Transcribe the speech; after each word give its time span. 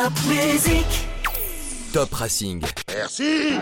Top 0.00 0.16
Racing. 0.30 0.86
Merci 2.94 3.52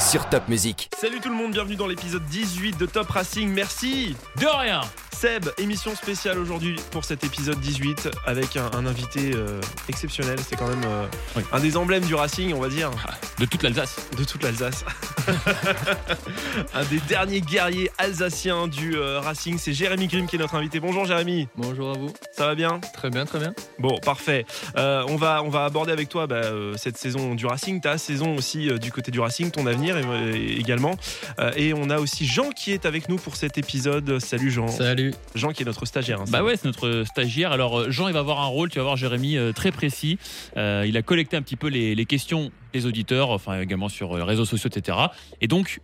Sur 0.00 0.28
Top 0.28 0.48
Music. 0.48 0.90
Salut 0.98 1.20
tout 1.20 1.28
le 1.28 1.34
monde, 1.34 1.52
bienvenue 1.52 1.76
dans 1.76 1.86
l'épisode 1.86 2.24
18 2.26 2.76
de 2.78 2.86
Top 2.86 3.08
Racing. 3.10 3.48
Merci 3.52 4.16
De 4.40 4.46
rien 4.46 4.80
Seb, 5.12 5.46
émission 5.58 5.96
spéciale 5.96 6.38
aujourd'hui 6.38 6.76
pour 6.92 7.04
cet 7.04 7.24
épisode 7.24 7.58
18 7.58 8.08
avec 8.24 8.56
un, 8.56 8.70
un 8.72 8.86
invité 8.86 9.32
euh, 9.34 9.60
exceptionnel. 9.88 10.38
C'est 10.48 10.54
quand 10.54 10.68
même 10.68 10.84
euh, 10.86 11.06
Oui. 11.34 11.42
un 11.50 11.58
des 11.58 11.76
emblèmes 11.76 12.04
du 12.04 12.14
Racing, 12.14 12.54
on 12.54 12.60
va 12.60 12.68
dire, 12.68 12.92
De 13.40 13.44
toute 13.44 13.64
l'Alsace. 13.64 13.96
de 14.16 14.22
toute 14.22 14.44
l'Alsace. 14.44 14.84
un 16.74 16.84
des 16.84 17.00
derniers 17.08 17.40
guerriers 17.40 17.90
alsaciens 17.98 18.68
du 18.68 18.94
euh, 18.94 19.18
Racing, 19.18 19.58
c'est 19.58 19.72
Jérémy 19.72 20.06
Grimm 20.06 20.28
qui 20.28 20.36
est 20.36 20.38
notre 20.38 20.54
invité. 20.54 20.78
Bonjour 20.78 21.04
Jérémy, 21.04 21.48
Bonjour 21.56 21.90
à 21.90 21.98
vous. 21.98 22.12
ça 22.30 22.46
va 22.46 22.54
bien? 22.54 22.78
Très 22.94 23.10
bien, 23.10 23.24
très 23.26 23.40
bien. 23.40 23.54
Bon, 23.80 23.98
parfait. 23.98 24.46
Euh, 24.76 25.02
on, 25.08 25.16
va, 25.16 25.42
on 25.42 25.48
va 25.48 25.64
aborder 25.64 25.90
avec 25.90 26.08
toi 26.08 26.28
bah, 26.28 26.36
euh, 26.44 26.74
cette 26.76 26.96
saison 26.96 27.34
du 27.34 27.44
Racing, 27.44 27.80
saison 28.08 28.34
aussi 28.36 28.68
euh, 28.70 28.78
du 28.78 28.90
côté 28.90 29.10
du 29.10 29.20
Racing, 29.20 29.50
ton 29.50 29.66
avenir 29.66 29.94
euh, 29.96 30.32
également. 30.34 30.92
Euh, 31.38 31.52
et 31.56 31.74
on 31.74 31.90
a 31.90 31.98
aussi 31.98 32.26
Jean 32.26 32.50
qui 32.50 32.72
est 32.72 32.86
avec 32.86 33.08
nous 33.08 33.16
pour 33.16 33.36
cet 33.36 33.58
épisode. 33.58 34.18
Salut 34.18 34.50
Jean. 34.50 34.68
Salut. 34.68 35.12
Jean 35.34 35.52
qui 35.52 35.62
est 35.62 35.66
notre 35.66 35.84
stagiaire. 35.84 36.20
hein, 36.22 36.24
Bah 36.30 36.42
ouais, 36.42 36.56
c'est 36.56 36.64
notre 36.66 37.04
stagiaire. 37.06 37.52
Alors 37.52 37.90
Jean, 37.90 38.08
il 38.08 38.14
va 38.14 38.20
avoir 38.20 38.40
un 38.40 38.46
rôle, 38.46 38.70
tu 38.70 38.78
vas 38.78 38.84
voir 38.84 38.96
Jérémy, 38.96 39.36
très 39.54 39.72
précis. 39.72 40.18
Euh, 40.56 40.84
il 40.88 40.96
a 40.96 41.02
collecté 41.02 41.36
un 41.36 41.42
petit 41.42 41.56
peu 41.56 41.68
les, 41.68 41.94
les 41.94 42.06
questions 42.06 42.50
des 42.72 42.86
auditeurs, 42.86 43.30
enfin 43.30 43.60
également 43.60 43.88
sur 43.88 44.16
euh, 44.16 44.24
réseaux 44.24 44.44
sociaux, 44.46 44.70
etc. 44.74 44.96
Et 45.40 45.46
donc, 45.48 45.80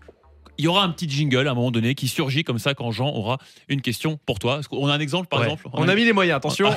il 0.56 0.64
y 0.64 0.68
aura 0.68 0.82
un 0.84 0.90
petit 0.90 1.08
jingle 1.10 1.46
à 1.48 1.50
un 1.50 1.54
moment 1.54 1.70
donné 1.70 1.94
qui 1.94 2.08
surgit 2.08 2.44
comme 2.44 2.58
ça 2.58 2.74
quand 2.74 2.90
Jean 2.90 3.08
aura 3.08 3.38
une 3.68 3.80
question 3.82 4.18
pour 4.24 4.38
toi. 4.38 4.60
Qu'on 4.70 4.86
a 4.88 4.94
un 4.94 5.00
exemple 5.00 5.26
par 5.28 5.40
Ouais. 5.40 5.46
exemple? 5.46 5.68
On 5.72 5.88
a 5.88 5.94
mis 5.94 6.04
les 6.04 6.12
moyens, 6.12 6.36
attention. 6.36 6.70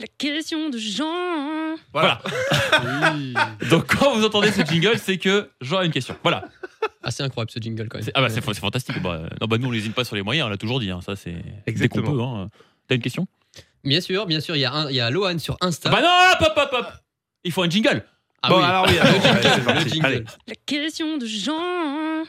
Ah. 0.00 0.02
La 0.02 0.06
question 0.18 0.70
de 0.70 0.78
Jean. 0.78 1.76
Voilà. 1.92 2.22
Oui. 3.14 3.34
Donc 3.70 3.94
quand 3.94 4.14
vous 4.16 4.24
entendez 4.24 4.50
ce 4.52 4.62
jingle, 4.62 4.98
c'est 4.98 5.18
que 5.18 5.50
Jean 5.60 5.78
a 5.78 5.84
une 5.84 5.92
question. 5.92 6.16
Voilà. 6.22 6.44
Assez 7.02 7.22
incroyable 7.22 7.50
ce 7.50 7.58
jingle 7.60 7.88
quand 7.88 7.98
même. 7.98 8.04
C'est- 8.04 8.12
Ah 8.14 8.20
bah 8.22 8.28
c'est 8.30 8.42
c'est 8.44 8.54
fantastique. 8.60 9.00
Bah, 9.02 9.22
non, 9.40 9.46
bah, 9.46 9.58
nous 9.58 9.68
on 9.68 9.70
lésine 9.70 9.92
pas 9.92 10.04
sur 10.04 10.16
les 10.16 10.22
moyens, 10.22 10.46
on 10.46 10.50
l'a 10.50 10.56
toujours 10.56 10.80
dit. 10.80 10.90
hein. 10.90 11.00
Ça 11.04 11.16
c'est 11.16 11.32
dès 11.32 11.40
qu'on 11.42 11.62
Exactement. 11.66 12.12
peut. 12.12 12.22
Hein. 12.22 12.48
T'as 12.88 12.94
une 12.96 13.02
question? 13.02 13.26
Bien 13.84 14.00
sûr, 14.00 14.26
bien 14.26 14.40
sûr, 14.40 14.56
il 14.56 14.60
y 14.60 14.64
a, 14.64 14.72
un, 14.72 14.88
il 14.90 14.96
y 14.96 15.00
a 15.00 15.10
Lohan 15.10 15.38
sur 15.38 15.56
Insta. 15.60 15.90
Bah 15.90 16.00
non, 16.02 16.08
hop 16.46 16.52
hop 16.56 16.68
hop. 16.72 16.86
Il 17.44 17.52
faut 17.52 17.62
un 17.62 17.68
jingle. 17.70 18.04
Ah 18.42 18.48
bon, 18.50 18.58
oui. 18.58 18.64
alors 18.64 18.86
oui, 18.86 18.94
Le 18.94 19.00
allez, 19.00 19.20
c'est 19.42 19.56
le 19.58 19.64
parti. 19.64 19.88
jingle. 19.90 20.06
Allez. 20.06 20.24
La 20.48 20.54
question 20.66 21.18
de 21.18 21.26
Jean. 21.26 22.24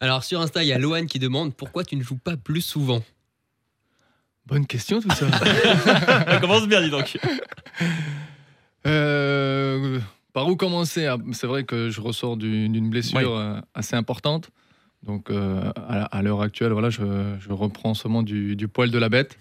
Alors 0.00 0.24
sur 0.24 0.40
Insta, 0.40 0.62
il 0.62 0.68
y 0.68 0.72
a 0.72 0.78
Lohan 0.78 1.06
qui 1.06 1.18
demande 1.18 1.54
pourquoi 1.54 1.84
tu 1.84 1.96
ne 1.96 2.02
joues 2.02 2.16
pas 2.18 2.36
plus 2.36 2.62
souvent? 2.62 3.02
Bonne 4.46 4.66
question 4.66 5.00
tout 5.00 5.10
ça. 5.10 5.26
Ça 6.26 6.38
commence 6.40 6.66
bien, 6.66 6.80
dis 6.82 6.90
donc. 6.90 7.18
Euh, 8.86 10.00
par 10.32 10.48
où 10.48 10.56
commencer? 10.56 11.06
Ah, 11.06 11.18
C'est 11.32 11.46
vrai 11.46 11.64
que 11.64 11.90
je 11.90 12.00
ressors 12.00 12.36
du- 12.36 12.68
d'une 12.68 12.90
blessure 12.90 13.18
Oui. 13.18 13.24
euh, 13.28 13.60
assez 13.74 13.96
importante. 13.96 14.50
Donc 15.02 15.30
euh, 15.30 15.70
à, 15.76 16.22
l'heure 16.22 16.42
actuelle, 16.42 16.72
voilà, 16.72 16.90
je, 16.90 17.36
je 17.38 17.52
reprends 17.52 17.94
seulement 17.94 18.22
du, 18.22 18.54
du 18.56 18.68
poil 18.68 18.90
de 18.90 18.98
la 18.98 19.08
bête. 19.08 19.38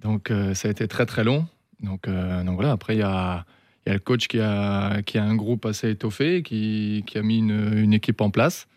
Donc 0.00 0.30
euh, 0.30 0.54
ça 0.54 0.68
a 0.68 0.70
été 0.70 0.86
très 0.88 1.06
très 1.06 1.24
long. 1.24 1.46
Donc, 1.80 2.06
donc 2.08 2.54
voilà, 2.54 2.72
après 2.72 2.94
il 2.94 3.00
y 3.00 3.02
a, 3.02 3.44
il 3.84 3.88
y 3.88 3.90
a 3.90 3.94
le 3.94 4.00
coach 4.00 4.28
qui 4.28 4.38
a, 4.38 5.02
qui 5.02 5.18
a 5.18 5.24
un 5.24 5.34
groupe 5.34 5.66
assez 5.66 5.90
étoffé, 5.90 6.42
qui, 6.44 7.02
qui 7.06 7.18
a 7.18 7.22
mis 7.22 7.38
une, 7.38 7.76
une 7.78 7.92
équipe 7.92 8.20
en 8.20 8.30
place. 8.30 8.68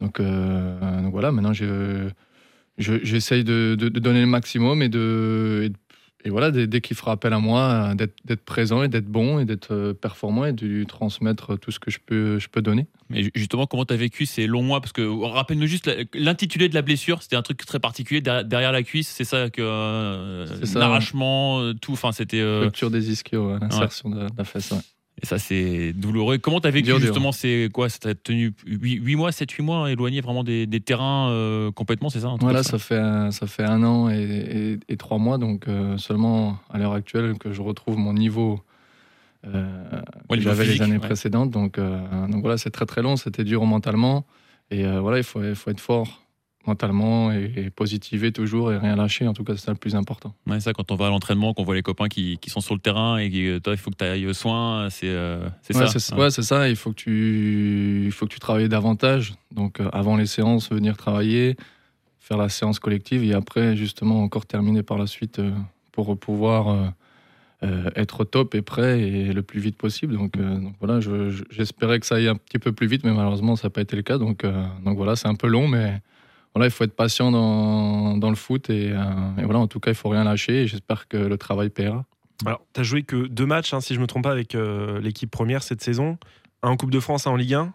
Donc, 0.00 0.20
donc 0.22 1.10
voilà, 1.12 1.32
maintenant 1.32 1.52
je, 1.52 2.08
je- 2.78 3.02
j'essaye 3.02 3.44
de, 3.44 3.76
de- 3.78 3.88
de 3.88 4.00
donner 4.00 4.20
le 4.20 4.26
maximum 4.26 4.82
et 4.82 4.88
de, 4.88 5.62
et 5.64 5.68
de- 5.70 5.76
et 6.24 6.30
voilà, 6.30 6.50
dès, 6.50 6.66
dès 6.66 6.80
qu'il 6.80 6.96
fera 6.96 7.12
appel 7.12 7.32
à 7.32 7.38
moi, 7.38 7.60
euh, 7.92 7.94
d'être, 7.94 8.16
d'être 8.24 8.44
présent 8.44 8.82
et 8.82 8.88
d'être 8.88 9.06
bon 9.06 9.38
et 9.38 9.44
d'être 9.44 9.72
euh, 9.72 9.94
performant 9.94 10.44
et 10.44 10.52
de 10.52 10.66
lui 10.66 10.84
transmettre 10.84 11.56
tout 11.56 11.70
ce 11.70 11.78
que 11.78 11.88
je 11.88 11.98
peux, 12.04 12.40
je 12.40 12.48
peux 12.48 12.62
donner. 12.62 12.86
Mais 13.10 13.22
ju- 13.22 13.30
justement, 13.36 13.66
comment 13.66 13.84
tu 13.84 13.94
as 13.94 13.96
vécu 13.96 14.26
ces 14.26 14.48
longs 14.48 14.62
mois? 14.64 14.80
Parce 14.80 14.92
que 14.92 15.02
rappelle-nous 15.06 15.68
juste 15.68 15.88
l'intitulé 16.14 16.68
de 16.68 16.74
la 16.74 16.82
blessure. 16.82 17.22
C'était 17.22 17.36
un 17.36 17.42
truc 17.42 17.64
très 17.64 17.78
particulier 17.78 18.22
derrière, 18.22 18.72
la 18.72 18.82
cuisse. 18.82 19.06
C'est 19.08 19.22
ça 19.22 19.50
que 19.50 19.62
euh, 19.62 20.46
C'est 20.58 20.66
ça, 20.66 20.80
l'arrachement, 20.80 21.60
euh, 21.60 21.74
tout. 21.74 21.92
Enfin, 21.92 22.10
c'était 22.10 22.40
euh, 22.40 22.62
Rupture 22.64 22.90
des 22.90 23.12
ischios, 23.12 23.52
ouais, 23.52 23.58
l'insertion 23.60 24.10
de, 24.10 24.24
de 24.24 24.28
la 24.36 24.44
fesse. 24.44 24.72
Et 25.22 25.26
ça, 25.26 25.38
c'est 25.38 25.92
douloureux. 25.94 26.38
Comment 26.38 26.60
tu 26.60 26.68
as 26.68 26.70
vécu 26.70 26.86
Dur, 26.88 26.98
justement 27.00 27.32
C'est 27.32 27.68
quoi? 27.72 27.88
Ça 27.88 27.98
t'a 27.98 28.14
tenu 28.14 28.52
8, 28.66 29.16
mois, 29.16 29.30
7-8 29.30 29.62
mois 29.62 29.90
éloigné 29.90 30.20
vraiment 30.20 30.44
des, 30.44 30.66
des 30.66 30.80
terrains 30.80 31.30
euh, 31.30 31.70
complètement, 31.72 32.10
c'est 32.10 32.20
ça 32.20 32.34
Voilà, 32.40 32.62
ça? 32.62 32.78
fait, 32.78 32.98
un- 32.98 33.30
ça 33.30 33.46
fait 33.46 33.64
un 33.64 33.82
an 33.82 34.10
et, 34.10 34.18
et- 34.22 34.78
et 34.92 34.96
trois 34.96 35.18
mois, 35.18 35.38
donc 35.38 35.68
euh, 35.68 35.96
seulement 35.96 36.58
à 36.70 36.78
l'heure 36.78 36.92
actuelle 36.92 37.38
que 37.38 37.50
je 37.52 37.62
retrouve 37.62 37.96
mon 37.96 38.12
niveau 38.12 38.60
euh, 39.46 40.00
Ouais, 40.28 40.38
que 40.38 40.42
j'avais 40.42 40.64
les 40.66 40.82
années 40.82 40.92
ouais. 40.94 40.98
précédentes. 40.98 41.50
Donc, 41.50 41.78
euh, 41.78 42.26
donc 42.28 42.40
voilà, 42.42 42.58
c'est 42.58 42.70
très 42.70 42.84
très 42.86 43.00
long, 43.02 43.16
c'était 43.16 43.44
dur 43.44 43.64
mentalement. 43.64 44.26
Et 44.70 44.84
voilà, 44.84 45.18
il 45.18 45.24
faut, 45.24 45.42
il 45.42 45.54
faut 45.54 45.70
être 45.70 45.80
fort 45.80 46.25
mentalement 46.66 47.32
et, 47.32 47.52
et 47.56 47.70
positiver 47.70 48.32
toujours 48.32 48.72
et 48.72 48.78
rien 48.78 48.96
lâcher. 48.96 49.26
En 49.28 49.32
tout 49.34 49.44
cas, 49.44 49.54
c'est 49.56 49.64
ça 49.66 49.70
le 49.72 49.76
plus 49.78 49.94
important. 49.94 50.34
Ouais, 50.46 50.60
ça, 50.60 50.72
quand 50.72 50.90
on 50.90 50.96
va 50.96 51.06
à 51.06 51.10
l'entraînement, 51.10 51.54
qu'on 51.54 51.64
voit 51.64 51.74
les 51.74 51.82
copains 51.82 52.08
qui, 52.08 52.38
qui 52.38 52.50
sont 52.50 52.60
sur 52.60 52.74
le 52.74 52.80
terrain 52.80 53.18
et 53.18 53.30
que 53.30 53.58
toi, 53.58 53.72
il 53.74 53.78
faut 53.78 53.90
que 53.90 53.96
tu 53.96 54.04
ailles 54.04 54.26
au 54.26 54.32
soin, 54.32 54.88
c'est 54.90 55.08
euh, 55.08 55.48
c'est 55.62 55.76
Ouais, 55.76 55.86
ça. 55.86 56.16
ouais, 56.16 56.30
c'est 56.30 56.42
ça. 56.42 56.68
Il 56.68 56.76
faut 56.76 56.90
que 56.90 56.96
tu, 56.96 58.02
il 58.06 58.12
faut 58.12 58.26
que 58.26 58.32
tu 58.32 58.40
travailles 58.40 58.68
davantage. 58.68 59.34
Donc, 59.54 59.80
euh, 59.80 59.88
avant 59.92 60.16
les 60.16 60.26
séances, 60.26 60.70
venir 60.70 60.96
travailler, 60.96 61.56
faire 62.18 62.36
la 62.36 62.48
séance 62.48 62.78
collective 62.78 63.22
et 63.24 63.32
après, 63.34 63.76
justement, 63.76 64.22
encore 64.22 64.46
terminer 64.46 64.82
par 64.82 64.98
la 64.98 65.06
suite 65.06 65.38
euh, 65.38 65.50
pour 65.92 66.18
pouvoir 66.18 66.68
euh, 66.68 66.86
euh, 67.62 67.88
être 67.96 68.20
au 68.20 68.24
top 68.24 68.54
et 68.54 68.60
prêt 68.62 69.00
et 69.00 69.32
le 69.32 69.42
plus 69.42 69.60
vite 69.60 69.76
possible. 69.78 70.14
Donc, 70.16 70.36
euh, 70.36 70.56
donc 70.58 70.74
voilà, 70.80 71.00
je- 71.00 71.30
je- 71.30 71.44
j'espérais 71.50 71.98
que 72.00 72.06
ça 72.06 72.16
aille 72.16 72.28
un 72.28 72.34
petit 72.36 72.58
peu 72.58 72.72
plus 72.72 72.86
vite, 72.86 73.02
mais 73.04 73.12
malheureusement, 73.12 73.56
ça 73.56 73.68
n'a 73.68 73.70
pas 73.70 73.80
été 73.80 73.96
le 73.96 74.02
cas. 74.02 74.18
Donc, 74.18 74.44
euh, 74.44 74.64
donc 74.84 74.96
voilà, 74.98 75.16
c'est 75.16 75.28
un 75.28 75.34
peu 75.36 75.46
long, 75.46 75.66
mais 75.68 76.00
voilà, 76.56 76.68
il 76.68 76.70
faut 76.70 76.84
être 76.84 76.96
patient 76.96 77.30
dans, 77.30 78.16
dans 78.16 78.30
le 78.30 78.34
foot 78.34 78.70
et, 78.70 78.90
euh, 78.90 78.96
et 79.38 79.44
voilà, 79.44 79.58
en 79.58 79.66
tout 79.66 79.78
cas, 79.78 79.90
il 79.90 79.94
faut 79.94 80.08
rien 80.08 80.24
lâcher. 80.24 80.62
Et 80.62 80.66
j'espère 80.66 81.06
que 81.06 81.18
le 81.18 81.36
travail 81.36 81.68
paiera. 81.68 82.06
Alors, 82.46 82.62
tu 82.72 82.80
as 82.80 82.82
joué 82.82 83.02
que 83.02 83.26
deux 83.26 83.44
matchs, 83.44 83.74
hein, 83.74 83.82
si 83.82 83.94
je 83.94 84.00
me 84.00 84.06
trompe 84.06 84.22
pas, 84.22 84.32
avec 84.32 84.54
euh, 84.54 84.98
l'équipe 84.98 85.30
première 85.30 85.62
cette 85.62 85.82
saison. 85.82 86.16
Un 86.62 86.70
en 86.70 86.78
Coupe 86.78 86.90
de 86.90 86.98
France, 86.98 87.26
un 87.26 87.32
en 87.32 87.36
Ligue 87.36 87.52
1. 87.52 87.74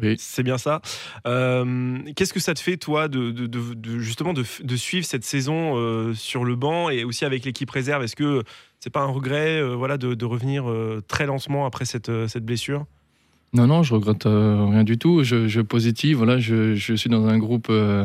Oui. 0.00 0.16
C'est 0.18 0.42
bien 0.42 0.56
ça. 0.56 0.80
Euh, 1.26 1.98
Qu'est-ce 2.16 2.32
que 2.32 2.40
ça 2.40 2.54
te 2.54 2.60
fait, 2.60 2.78
toi, 2.78 3.08
de, 3.08 3.30
de- 3.30 3.46
de- 3.46 3.74
de- 3.74 3.98
justement 3.98 4.32
de, 4.32 4.42
suivre 4.74 5.04
cette 5.04 5.24
saison 5.24 6.14
sur 6.14 6.46
le 6.46 6.56
banc 6.56 6.88
et 6.88 7.04
aussi 7.04 7.26
avec 7.26 7.44
l'équipe 7.44 7.70
réserve? 7.70 8.04
Est-ce 8.04 8.16
que 8.16 8.42
c'est 8.80 8.88
pas 8.88 9.02
un 9.02 9.10
regret 9.12 9.62
voilà, 9.62 9.98
de, 9.98 10.24
revenir 10.24 10.64
très 11.08 11.26
lentement 11.26 11.66
après 11.66 11.84
cette, 11.84 12.10
cette 12.26 12.46
blessure? 12.46 12.86
Non, 13.54 13.66
non, 13.68 13.82
je 13.84 13.94
regrette 13.94 14.26
euh, 14.26 14.66
rien 14.68 14.84
du 14.84 14.98
tout. 14.98 15.22
Je, 15.22 15.46
je 15.48 15.60
positive. 15.60 16.16
Voilà, 16.18 16.38
je, 16.38 16.74
je 16.74 16.94
suis 16.94 17.08
dans 17.10 17.26
un 17.28 17.38
groupe 17.38 17.68
euh, 17.70 18.04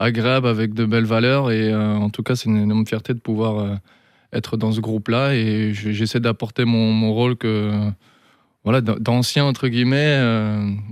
agréable 0.00 0.48
avec 0.48 0.74
de 0.74 0.84
belles 0.84 1.04
valeurs 1.04 1.50
et 1.52 1.72
euh, 1.72 1.94
en 1.96 2.10
tout 2.10 2.22
cas, 2.24 2.34
c'est 2.36 2.48
une 2.50 2.56
énorme 2.58 2.86
fierté 2.86 3.14
de 3.14 3.20
pouvoir 3.20 3.78
être 4.32 4.56
dans 4.56 4.72
ce 4.72 4.80
groupe-là 4.80 5.34
et 5.34 5.72
je- 5.74 5.92
j'essaie 5.92 6.20
d'apporter 6.20 6.64
mon, 6.64 6.92
mon 6.92 7.12
rôle 7.14 7.36
que 7.36 7.72
voilà 8.64 8.80
d'an- 8.82 8.96
d'ancien 9.00 9.44
entre 9.44 9.68
guillemets. 9.68 10.18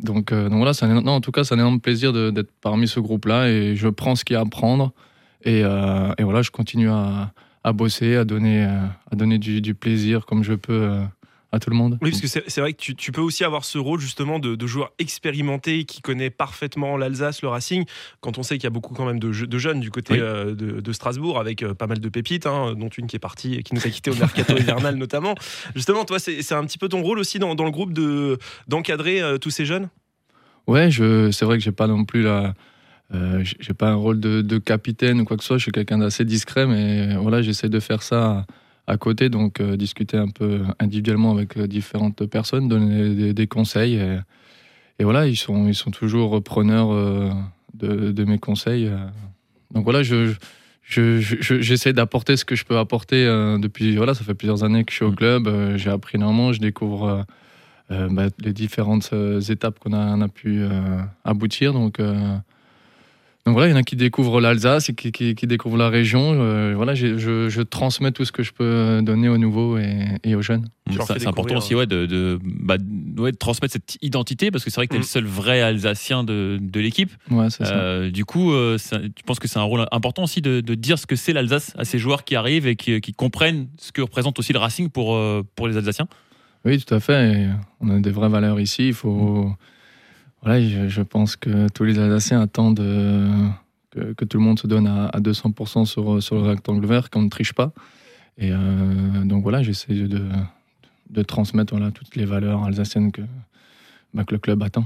donc, 0.02 0.32
donc 0.32 0.52
voilà, 0.52 0.72
un, 0.82 1.02
non, 1.02 1.12
en 1.14 1.20
tout 1.20 1.32
cas, 1.32 1.44
c'est 1.44 1.54
un 1.54 1.58
énorme 1.58 1.80
plaisir 1.80 2.12
d'être 2.32 2.50
parmi 2.62 2.88
ce 2.88 3.00
groupe-là 3.00 3.48
et 3.50 3.76
je 3.76 3.88
prends 3.88 4.16
ce 4.16 4.24
qu'il 4.24 4.34
y 4.34 4.36
a 4.38 4.40
à 4.42 4.46
prendre 4.46 4.92
et, 5.44 5.60
et 5.60 6.22
voilà, 6.24 6.42
je 6.42 6.50
continue 6.50 6.90
à, 6.90 7.32
à 7.64 7.72
bosser, 7.72 8.16
à 8.16 8.24
donner, 8.24 8.64
à 8.64 9.16
donner 9.16 9.38
du, 9.38 9.60
plaisir 9.74 10.26
comme 10.26 10.42
je 10.44 10.54
peux 10.54 10.98
à 11.56 11.58
tout 11.58 11.70
le 11.70 11.76
monde. 11.76 11.98
Oui, 12.02 12.10
parce 12.10 12.20
que 12.20 12.28
c'est 12.28 12.60
vrai 12.60 12.72
que 12.72 12.78
tu, 12.78 12.94
tu 12.94 13.10
peux 13.10 13.20
aussi 13.20 13.42
avoir 13.44 13.64
ce 13.64 13.78
rôle 13.78 13.98
justement 14.00 14.38
de, 14.38 14.54
de 14.54 14.66
joueur 14.66 14.92
expérimenté 14.98 15.84
qui 15.84 16.00
connaît 16.02 16.30
parfaitement 16.30 16.96
l'Alsace, 16.96 17.42
le 17.42 17.48
Racing, 17.48 17.84
quand 18.20 18.38
on 18.38 18.42
sait 18.42 18.56
qu'il 18.58 18.64
y 18.64 18.66
a 18.68 18.70
beaucoup 18.70 18.94
quand 18.94 19.06
même 19.06 19.18
de, 19.18 19.32
je- 19.32 19.46
de 19.46 19.58
jeunes 19.58 19.80
du 19.80 19.90
côté 19.90 20.14
Oui. 20.14 20.20
euh, 20.20 20.54
de, 20.54 20.80
de 20.80 20.92
Strasbourg 20.92 21.40
avec 21.40 21.62
euh, 21.62 21.74
pas 21.74 21.86
mal 21.86 21.98
de 21.98 22.08
pépites, 22.08 22.46
hein, 22.46 22.74
dont 22.76 22.88
une 22.88 23.06
qui 23.06 23.16
est 23.16 23.18
partie, 23.20 23.62
qui 23.62 23.74
nous 23.74 23.80
a 23.86 23.90
quitté 23.90 24.10
au 24.10 24.14
mercato 24.14 24.56
hivernal 24.58 24.96
notamment. 24.96 25.34
Justement, 25.74 26.04
toi, 26.04 26.18
c'est 26.18 26.52
un 26.52 26.64
petit 26.64 26.78
peu 26.78 26.88
ton 26.88 27.02
rôle 27.02 27.18
aussi 27.18 27.38
dans, 27.38 27.54
dans 27.54 27.64
le 27.64 27.70
groupe 27.70 27.92
de 27.92 28.38
d'encadrer 28.68 29.20
euh, 29.22 29.38
tous 29.38 29.50
ces 29.50 29.64
jeunes? 29.64 29.88
Ouais, 30.66 30.90
je, 30.90 31.30
c'est 31.30 31.44
vrai 31.44 31.58
que 31.58 31.64
j'ai 31.64 31.72
pas 31.72 31.86
non 31.86 32.04
plus 32.04 32.22
la, 32.22 32.54
j'ai 33.12 33.56
j'ai 33.60 33.72
pas 33.74 33.88
un 33.88 33.94
rôle 33.94 34.18
de, 34.20 34.42
de 34.42 34.58
capitaine 34.58 35.20
ou 35.20 35.24
quoi 35.24 35.36
que 35.36 35.42
ce 35.42 35.48
soit. 35.48 35.58
Je 35.58 35.62
suis 35.62 35.72
quelqu'un 35.72 35.98
d'assez 35.98 36.24
discret, 36.24 36.66
mais 36.66 37.14
voilà, 37.16 37.40
j'essaie 37.40 37.68
de 37.68 37.80
faire 37.80 38.02
ça 38.02 38.44
à 38.86 38.96
côté, 38.96 39.28
donc 39.28 39.60
euh, 39.60 39.76
discuter 39.76 40.16
un 40.16 40.28
peu 40.28 40.62
individuellement 40.78 41.32
avec 41.32 41.56
euh, 41.56 41.66
différentes 41.66 42.24
personnes, 42.26 42.68
donner 42.68 43.14
des, 43.14 43.32
des 43.34 43.46
conseils. 43.46 43.94
Et, 43.94 44.18
et 44.98 45.04
voilà, 45.04 45.26
ils 45.26 45.36
sont, 45.36 45.66
ils 45.66 45.74
sont 45.74 45.90
toujours 45.90 46.42
preneurs 46.42 46.92
euh, 46.92 47.30
de, 47.74 48.12
de 48.12 48.24
mes 48.24 48.38
conseils. 48.38 48.90
Donc 49.74 49.84
voilà, 49.84 50.02
je, 50.02 50.32
je, 50.82 51.20
je- 51.20 51.36
je- 51.40 51.60
j'essaie 51.60 51.92
d'apporter 51.92 52.36
ce 52.36 52.44
que 52.44 52.54
je 52.54 52.64
peux 52.64 52.78
apporter 52.78 53.24
depuis. 53.60 53.96
Voilà, 53.96 54.14
ça 54.14 54.22
fait 54.24 54.34
plusieurs 54.34 54.62
années 54.64 54.84
que 54.84 54.92
je 54.92 54.96
suis 54.96 55.04
au 55.04 55.10
Mm. 55.10 55.16
club. 55.16 55.76
j'ai 55.76 55.90
appris 55.90 56.16
énormément, 56.16 56.52
je 56.52 56.60
découvre. 56.60 57.26
bah, 57.90 58.28
les 58.40 58.52
différentes 58.52 59.10
étapes 59.48 59.78
qu'on 59.78 59.92
a, 59.92 60.16
on 60.16 60.20
a 60.20 60.28
pu 60.28 60.64
aboutir. 61.24 61.72
Donc, 61.72 62.00
donc 63.46 63.54
voilà, 63.54 63.68
il 63.68 63.70
y 63.70 63.74
en 63.74 63.78
a 63.78 63.82
qui 63.84 63.96
découvrent 63.96 64.40
l'Alsace 64.40 64.88
et 64.90 64.94
qui, 64.94 65.12
qui- 65.12 65.34
qui 65.36 65.46
découvrent 65.46 65.76
la 65.78 65.88
région. 65.88 66.32
Euh, 66.34 66.74
voilà, 66.76 66.94
je, 66.94 67.16
je 67.16 67.62
transmets 67.62 68.10
tout 68.12 68.24
ce 68.24 68.32
que 68.32 68.42
je 68.42 68.52
peux 68.52 69.00
donner 69.02 69.28
aux 69.28 69.38
nouveaux 69.38 69.78
et, 69.78 70.04
et 70.24 70.34
aux 70.34 70.42
jeunes. 70.42 70.68
C'est 71.06 71.26
important 71.26 71.56
aussi 71.58 71.74
ouais, 71.74 71.86
de, 71.86 72.06
de, 72.06 72.38
bah, 72.42 72.76
ouais, 73.18 73.30
de 73.32 73.36
transmettre 73.36 73.72
cette 73.72 73.96
identité 74.02 74.50
parce 74.50 74.64
que 74.64 74.70
c'est 74.70 74.76
vrai 74.76 74.86
que 74.88 74.92
tu 74.92 74.96
es 74.96 74.98
Mm. 74.98 75.02
le 75.02 75.06
seul 75.06 75.24
vrai 75.24 75.60
Alsacien 75.62 76.24
de, 76.24 76.58
de 76.60 76.80
l'équipe. 76.80 77.10
Ouais. 77.30 77.46
Euh, 77.60 78.10
du 78.10 78.24
coup, 78.24 78.52
euh, 78.52 78.78
ça- 78.78 78.98
tu 79.00 79.22
penses 79.24 79.38
que 79.38 79.46
c'est 79.48 79.58
un 79.60 79.62
rôle 79.62 79.86
important 79.92 80.24
aussi 80.24 80.42
de, 80.42 80.60
de 80.60 80.74
dire 80.74 80.98
ce 80.98 81.06
que 81.06 81.14
c'est 81.16 81.32
l'Alsace 81.32 81.72
à 81.78 81.84
ces 81.84 81.98
joueurs 81.98 82.24
qui 82.24 82.34
arrivent 82.36 82.66
et 82.66 82.74
qui, 82.76 83.00
qui 83.00 83.12
comprennent 83.12 83.68
ce 83.78 83.92
que 83.92 84.02
représente 84.02 84.38
aussi 84.40 84.52
le 84.52 84.58
Racing 84.58 84.90
pour, 84.90 85.14
euh, 85.14 85.42
pour 85.54 85.68
les 85.68 85.76
Alsaciens? 85.76 86.08
Oui, 86.64 86.82
tout 86.82 86.92
à 86.94 86.98
fait. 86.98 87.32
Et 87.32 87.46
on 87.80 87.90
a 87.90 88.00
des 88.00 88.10
vraies 88.10 88.28
valeurs 88.28 88.58
ici. 88.58 88.88
Il 88.88 88.94
faut. 88.94 89.52
Je, 90.46 91.02
pense 91.02 91.36
que 91.36 91.68
tous 91.68 91.84
les 91.84 91.98
Alsaciens 91.98 92.40
attendent 92.40 92.80
euh, 92.80 93.48
que, 93.90 94.24
tout 94.24 94.38
le 94.38 94.44
monde 94.44 94.58
se 94.58 94.66
donne 94.66 94.86
à, 94.86 95.06
à 95.06 95.20
200% 95.20 95.84
sur, 95.84 96.36
le 96.36 96.42
rectangle 96.42 96.86
vert, 96.86 97.10
qu'on 97.10 97.22
ne 97.22 97.28
triche 97.28 97.52
pas. 97.52 97.72
Et 98.38 98.50
euh, 98.52 99.24
donc 99.24 99.42
voilà, 99.42 99.62
j'essaie 99.62 99.94
de, 99.94 101.22
transmettre 101.22 101.74
toutes 101.92 102.16
les 102.16 102.24
valeurs 102.24 102.64
alsaciennes 102.64 103.10
que, 103.10 103.22
bah, 104.14 104.24
le 104.30 104.38
club 104.38 104.62
attend. 104.62 104.84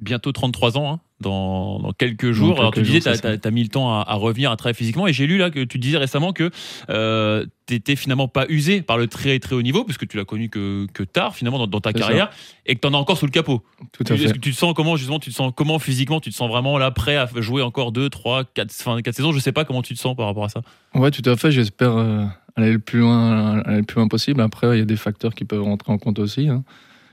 bientôt 0.00 0.32
33 0.32 0.78
ans, 0.78 0.94
hein, 0.94 1.00
dans, 1.22 1.78
dans 1.78 1.92
quelques 1.92 2.32
jours. 2.32 2.48
quelques 2.48 2.58
Alors, 2.60 2.74
tu 2.74 2.82
disais, 2.82 3.00
tu 3.00 3.48
as, 3.48 3.50
mis 3.50 3.62
le 3.62 3.68
temps 3.68 3.98
à, 3.98 4.04
à 4.06 4.14
revenir 4.14 4.50
à 4.50 4.56
travailler 4.56 4.76
physiquement. 4.76 5.06
Et 5.06 5.12
j'ai 5.12 5.26
lu 5.26 5.38
là 5.38 5.50
que 5.50 5.64
tu 5.64 5.78
disais 5.78 5.96
récemment 5.96 6.32
que 6.32 6.50
euh, 6.90 7.46
tu 7.66 7.74
n'étais 7.74 7.96
finalement 7.96 8.28
pas 8.28 8.44
usé 8.48 8.82
par 8.82 8.98
le 8.98 9.06
très 9.06 9.38
très 9.38 9.54
haut 9.54 9.62
niveau, 9.62 9.84
puisque 9.84 10.06
tu 10.06 10.16
l'as 10.16 10.24
connu 10.24 10.48
que, 10.50 10.86
que 10.92 11.02
tard, 11.02 11.34
finalement, 11.34 11.58
dans, 11.58 11.66
dans 11.66 11.80
ta 11.80 11.92
ça. 11.92 11.98
carrière, 11.98 12.30
et 12.66 12.74
que 12.74 12.80
tu 12.80 12.86
en 12.88 12.94
as 12.94 12.98
encore 12.98 13.16
sous 13.16 13.26
le 13.26 13.30
capot. 13.30 13.62
Tout 13.92 14.04
à 14.08 14.14
Est-ce 14.14 14.26
fait. 14.26 14.32
que 14.34 14.38
tu 14.38 14.52
te 14.52 14.56
sens 14.56 14.74
comment, 14.74 14.96
justement, 14.96 15.18
tu 15.18 15.30
te 15.30 15.34
sens 15.34 15.52
comment 15.56 15.78
physiquement 15.78 16.20
Tu 16.20 16.30
te 16.30 16.34
sens 16.34 16.50
vraiment 16.50 16.76
là, 16.76 16.90
prêt 16.90 17.16
à 17.16 17.28
jouer 17.36 17.62
encore 17.62 17.92
2, 17.92 18.10
3, 18.10 18.44
4, 18.52 18.70
enfin, 18.80 19.00
4 19.00 19.14
saisons? 19.14 19.32
Je 19.32 19.38
sais 19.38 19.52
pas 19.52 19.64
comment 19.64 19.82
tu 19.82 19.94
te 19.94 19.98
sens 19.98 20.16
par 20.16 20.26
rapport 20.26 20.44
à 20.44 20.48
ça. 20.48 20.62
Ouais, 20.94 21.10
tout 21.10 21.28
à 21.28 21.36
fait. 21.36 21.50
J'espère 21.52 21.96
euh, 21.96 22.24
aller 22.56 22.72
le 22.72 22.78
plus 22.78 23.00
loin, 23.00 23.60
aller 23.60 23.78
le 23.78 23.82
plus 23.84 23.96
loin 23.96 24.08
possible. 24.08 24.40
Après, 24.40 24.76
il 24.76 24.78
y 24.78 24.82
a 24.82 24.86
des 24.86 24.96
facteurs 24.96 25.34
qui 25.34 25.44
peuvent 25.44 25.62
rentrer 25.62 25.92
en 25.92 25.98
compte 25.98 26.18
aussi, 26.18 26.48
hein. 26.48 26.64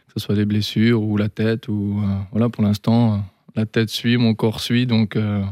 que 0.08 0.20
ce 0.20 0.26
soit 0.26 0.36
des 0.36 0.46
blessures 0.46 1.02
ou 1.02 1.18
la 1.18 1.30
tête. 1.30 1.68
Ou 1.68 2.02
euh, 2.04 2.08
voilà, 2.32 2.50
pour 2.50 2.64
l'instant, 2.64 3.14
euh, 3.14 3.18
la 3.56 3.66
tête 3.66 3.90
suit, 3.90 4.18
mon 4.18 4.34
corps 4.36 4.60
suit, 4.62 4.86
donc 4.86 5.16
euh, 5.16 5.44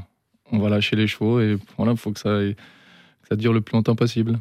on 0.51 0.59
va 0.59 0.69
lâcher 0.69 0.95
les 0.95 1.07
chevaux 1.07 1.39
et 1.39 1.57
voilà, 1.77 1.93
il 1.93 1.97
faut 1.97 2.11
que 2.11 2.19
ça, 2.19 2.37
aille- 2.37 2.55
que 2.55 3.27
ça 3.29 3.35
dure 3.35 3.53
le 3.53 3.61
plus 3.61 3.73
longtemps 3.73 3.95
possible. 3.95 4.39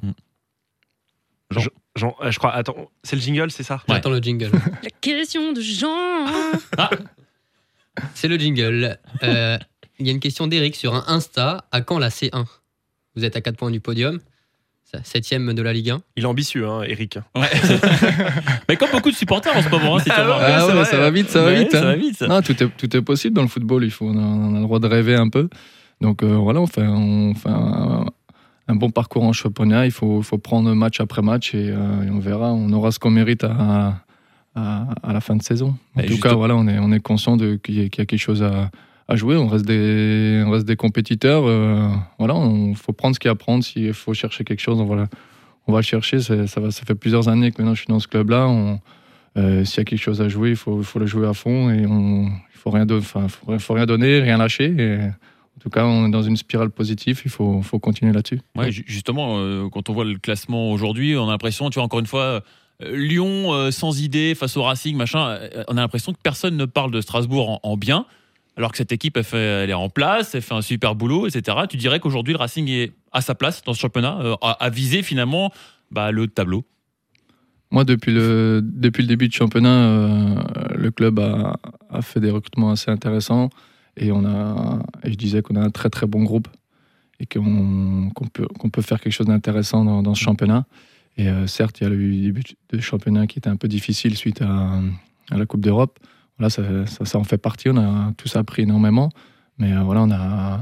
Jean, 1.94 2.14
euh, 2.22 2.30
je 2.30 2.38
crois. 2.38 2.52
Attends, 2.52 2.90
c'est 3.02 3.16
le 3.16 3.22
jingle, 3.22 3.50
c'est 3.50 3.62
ça? 3.62 3.82
J'attends 3.88 4.10
le 4.10 4.18
jingle. 4.20 4.50
La 4.82 4.90
question 5.00 5.52
de 5.52 5.60
Jean. 5.60 6.26
C'est 8.14 8.28
le 8.28 8.36
jingle. 8.36 8.98
Euh, 9.22 9.56
Il 9.98 10.06
y 10.06 10.10
a 10.10 10.12
une 10.12 10.20
question 10.20 10.46
d'Eric 10.46 10.76
sur 10.76 10.94
un 10.94 11.04
Insta. 11.06 11.64
À 11.72 11.80
quand 11.80 11.98
la 11.98 12.10
C1 12.10 12.44
Vous 13.14 13.24
êtes 13.24 13.36
à 13.36 13.40
4 13.40 13.56
points 13.56 13.70
du 13.70 13.80
podium. 13.80 14.20
Septième 15.02 15.52
de 15.52 15.62
la 15.62 15.72
Ligue 15.72 15.90
1. 15.90 16.00
Il 16.16 16.22
est 16.22 16.26
ambitieux, 16.26 16.66
hein, 16.68 16.82
Eric. 16.86 17.18
Mais 18.68 18.76
comme 18.76 18.90
beaucoup 18.92 19.10
de 19.10 19.16
supporters 19.16 19.54
en 19.56 19.62
ce 19.62 19.68
moment, 19.68 19.96
hein, 19.96 20.00
c'est 20.04 20.10
Ah 20.14 20.26
ouais, 20.26 20.34
Ah 20.40 20.60
c'est 20.60 20.66
ouais, 20.68 20.72
vrai. 20.74 20.84
ça 20.84 20.96
va 20.98 21.10
vite, 21.10 21.28
ça 21.28 21.42
va 21.42 21.50
ça 21.70 21.78
hein. 21.78 21.84
va 21.84 21.96
vite. 21.96 22.16
ça. 22.16 22.26
Non, 22.28 22.40
tout 22.40 22.62
est, 22.62 22.68
tout 22.76 22.96
est 22.96 23.02
possible 23.02 23.34
dans 23.34 23.42
le 23.42 23.48
football. 23.48 23.84
Il 23.84 23.90
faut, 23.90 24.06
on, 24.06 24.16
a, 24.16 24.22
on 24.22 24.52
a 24.54 24.58
le 24.58 24.62
droit 24.62 24.78
de 24.78 24.86
rêver 24.86 25.14
un 25.16 25.28
peu. 25.28 25.48
Donc 26.00 26.22
euh, 26.22 26.36
voilà, 26.36 26.60
on 26.60 26.66
fait, 26.66 26.86
on 26.86 27.34
fait 27.34 27.48
un, 27.48 28.06
un 28.68 28.74
bon 28.76 28.90
parcours 28.90 29.24
en 29.24 29.32
championnat. 29.32 29.86
Il 29.86 29.92
faut, 29.92 30.22
faut 30.22 30.38
prendre 30.38 30.72
match 30.74 31.00
après 31.00 31.22
match 31.22 31.54
et, 31.54 31.70
euh, 31.70 32.02
et 32.04 32.10
on 32.10 32.18
verra. 32.18 32.52
On 32.52 32.72
aura 32.72 32.92
ce 32.92 32.98
qu'on 32.98 33.10
mérite 33.10 33.44
à, 33.44 33.96
à, 34.54 34.86
à 35.02 35.12
la 35.12 35.20
fin 35.20 35.36
de 35.36 35.42
saison. 35.42 35.74
En 35.96 36.00
Et 36.00 36.06
tout 36.06 36.20
cas, 36.20 36.34
voilà, 36.34 36.54
on 36.56 36.66
est, 36.68 36.78
on 36.78 36.92
est 36.92 37.00
conscient 37.00 37.36
y, 37.36 37.58
qu'il 37.58 37.74
y 37.82 37.84
a 37.84 37.88
quelque 37.88 38.16
chose 38.18 38.42
à, 38.42 38.70
à 39.08 39.16
jouer. 39.16 39.36
On 39.36 39.46
reste 39.46 39.66
des, 39.66 40.42
on 40.46 40.50
reste 40.50 40.66
des 40.66 40.76
compétiteurs. 40.76 41.44
euh, 41.46 41.88
voilà, 42.18 42.34
il 42.68 42.76
faut 42.76 42.92
prendre 42.92 43.14
ce 43.14 43.20
qu'il 43.20 43.28
y 43.28 43.30
a 43.30 43.32
à 43.32 43.36
prendre. 43.36 43.62
S'il 43.64 43.92
faut 43.94 44.14
chercher 44.14 44.44
quelque 44.44 44.60
chose, 44.60 44.80
on 44.80 44.86
va, 44.86 45.06
on 45.66 45.72
va 45.72 45.82
chercher. 45.82 46.20
Ça, 46.20 46.34
va, 46.36 46.70
ça 46.70 46.82
fait 46.86 46.94
plusieurs 46.94 47.28
années 47.28 47.50
que 47.52 47.58
maintenant 47.62 47.74
je 47.74 47.80
suis 47.80 47.88
dans 47.88 48.00
ce 48.00 48.08
club-là. 48.08 48.78
Euh, 49.36 49.64
S'il 49.64 49.78
y 49.78 49.80
a 49.80 49.84
quelque 49.84 50.00
chose 50.00 50.22
à 50.22 50.28
jouer, 50.28 50.50
il 50.50 50.56
faut, 50.56 50.82
le 50.96 51.06
jouer 51.06 51.26
à 51.26 51.34
fond 51.34 51.70
et 51.70 51.82
il 51.82 52.58
faut 52.58 52.70
rien, 52.70 52.86
enfin, 52.90 53.28
faut, 53.28 53.58
faut 53.58 53.74
rien 53.74 53.86
donner, 53.86 54.20
rien 54.20 54.38
lâcher. 54.38 54.70
En 55.56 55.60
tout 55.60 55.70
cas, 55.70 55.84
on 55.84 56.06
est 56.06 56.10
dans 56.10 56.22
une 56.22 56.36
spirale 56.36 56.70
positive. 56.70 57.22
Il 57.24 57.30
faut, 57.30 57.62
continuer 57.80 58.12
là-dessus. 58.12 58.40
Ouais, 58.56 58.70
ju- 58.70 58.84
justement, 58.86 59.36
euh, 59.38 59.68
quand 59.70 59.88
on 59.88 59.92
voit 59.94 60.04
le 60.04 60.18
classement 60.18 60.70
aujourd'hui, 60.70 61.16
on 61.16 61.28
a 61.28 61.32
l'impression, 61.32 61.70
tu 61.70 61.74
vois, 61.76 61.84
encore 61.84 62.00
une 62.00 62.06
fois, 62.06 62.42
euh, 62.82 62.96
Lyon 62.96 63.52
euh, 63.52 63.70
sans 63.70 64.00
idée 64.00 64.34
face 64.34 64.56
au 64.56 64.62
Racing, 64.62 64.96
machin, 64.96 65.38
on 65.68 65.76
a 65.76 65.80
l'impression 65.80 66.12
que 66.12 66.18
personne 66.22 66.56
ne 66.56 66.66
parle 66.66 66.90
de 66.90 67.00
Strasbourg 67.00 67.58
en 67.62 67.76
bien, 67.76 68.04
alors 68.56 68.72
que 68.72 68.78
cette 68.78 68.92
équipe, 68.92 69.16
elle, 69.16 69.24
fait, 69.24 69.68
est 69.68 69.72
en 69.74 69.90
place, 69.90 70.34
elle 70.34 70.42
fait 70.42 70.54
un 70.54 70.62
super 70.62 70.94
boulot, 70.94 71.26
etc. 71.26 71.58
Tu 71.68 71.76
dirais 71.76 72.00
qu'aujourd'hui, 72.00 72.32
le 72.32 72.38
Racing 72.38 72.68
est 72.68 72.92
à 73.12 73.20
sa 73.20 73.34
place 73.34 73.62
dans 73.62 73.74
ce 73.74 73.80
championnat, 73.80 74.18
euh, 74.20 74.36
à, 74.40 74.70
viser 74.70 75.02
finalement 75.02 75.52
bah, 75.90 76.10
le 76.10 76.26
tableau? 76.26 76.64
Moi, 77.70 77.84
depuis 77.84 78.12
le, 78.12 78.60
depuis 78.62 79.02
le 79.02 79.08
début 79.08 79.28
du 79.28 79.36
championnat, 79.36 79.68
euh, 79.68 80.34
le 80.74 80.90
club 80.90 81.18
a, 81.18 81.58
fait 82.00 82.20
des 82.20 82.30
recrutements 82.30 82.70
assez 82.70 82.90
intéressants. 82.90 83.50
Et, 83.98 84.12
on 84.12 84.24
a, 84.24 84.78
et 85.02 85.12
je 85.12 85.16
disais 85.16 85.42
qu'on 85.42 85.56
a 85.56 85.60
un 85.60 85.70
très 85.70 85.90
très 85.90 86.06
bon 86.06 86.22
groupe 86.22 86.48
et 87.18 87.26
qu'on 87.26 88.10
peut, 88.32 88.46
peut 88.72 88.82
faire 88.82 89.00
quelque 89.00 89.12
chose 89.12 89.26
d'intéressant 89.26 89.84
dans, 89.84 90.02
dans 90.02 90.14
ce 90.14 90.22
championnat. 90.22 90.66
Et 91.18 91.28
euh, 91.28 91.46
certes, 91.46 91.80
il 91.80 91.84
y 91.84 91.90
a 91.90 91.92
eu 91.92 92.10
le 92.10 92.22
début 92.22 92.42
de 92.70 92.80
championnat 92.80 93.26
qui 93.26 93.38
était 93.38 93.48
un 93.48 93.56
peu 93.56 93.68
difficile 93.68 94.16
suite 94.16 94.40
à 94.42 94.80
la 95.36 95.46
Coupe 95.46 95.62
d'Europe. 95.62 95.98
Voilà, 96.38 96.50
ça, 96.50 97.18
en 97.18 97.24
fait 97.24 97.38
partie. 97.38 97.68
On 97.70 97.76
a 97.76 98.12
tous 98.16 98.36
appris 98.36 98.62
énormément. 98.62 99.10
Mais 99.58 99.72
euh, 99.72 99.80
voilà, 99.80 100.02
on 100.02 100.10
a, 100.10 100.60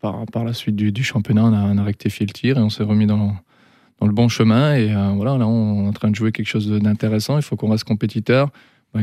par, 0.00 0.26
par 0.26 0.44
la 0.44 0.52
suite 0.52 0.76
du, 0.76 0.92
du 0.92 1.02
championnat, 1.02 1.44
on 1.44 1.52
a, 1.52 1.62
on 1.62 1.84
rectifié 1.84 2.26
le 2.26 2.32
tir 2.32 2.58
et 2.58 2.60
on 2.60 2.68
s'est 2.68 2.82
remis 2.82 3.06
dans, 3.06 3.34
dans 4.00 4.06
le 4.06 4.12
bon 4.12 4.28
chemin. 4.28 4.74
Et 4.74 4.94
euh, 4.94 5.12
voilà, 5.12 5.38
là, 5.38 5.46
on 5.46 5.84
est 5.84 5.88
en 5.88 5.92
train 5.92 6.10
de 6.10 6.14
jouer 6.14 6.32
quelque 6.32 6.48
chose 6.48 6.68
d'intéressant. 6.68 7.36
Il 7.38 7.42
faut 7.42 7.56
qu'on 7.56 7.70
reste 7.70 7.84
compétiteur, 7.84 8.50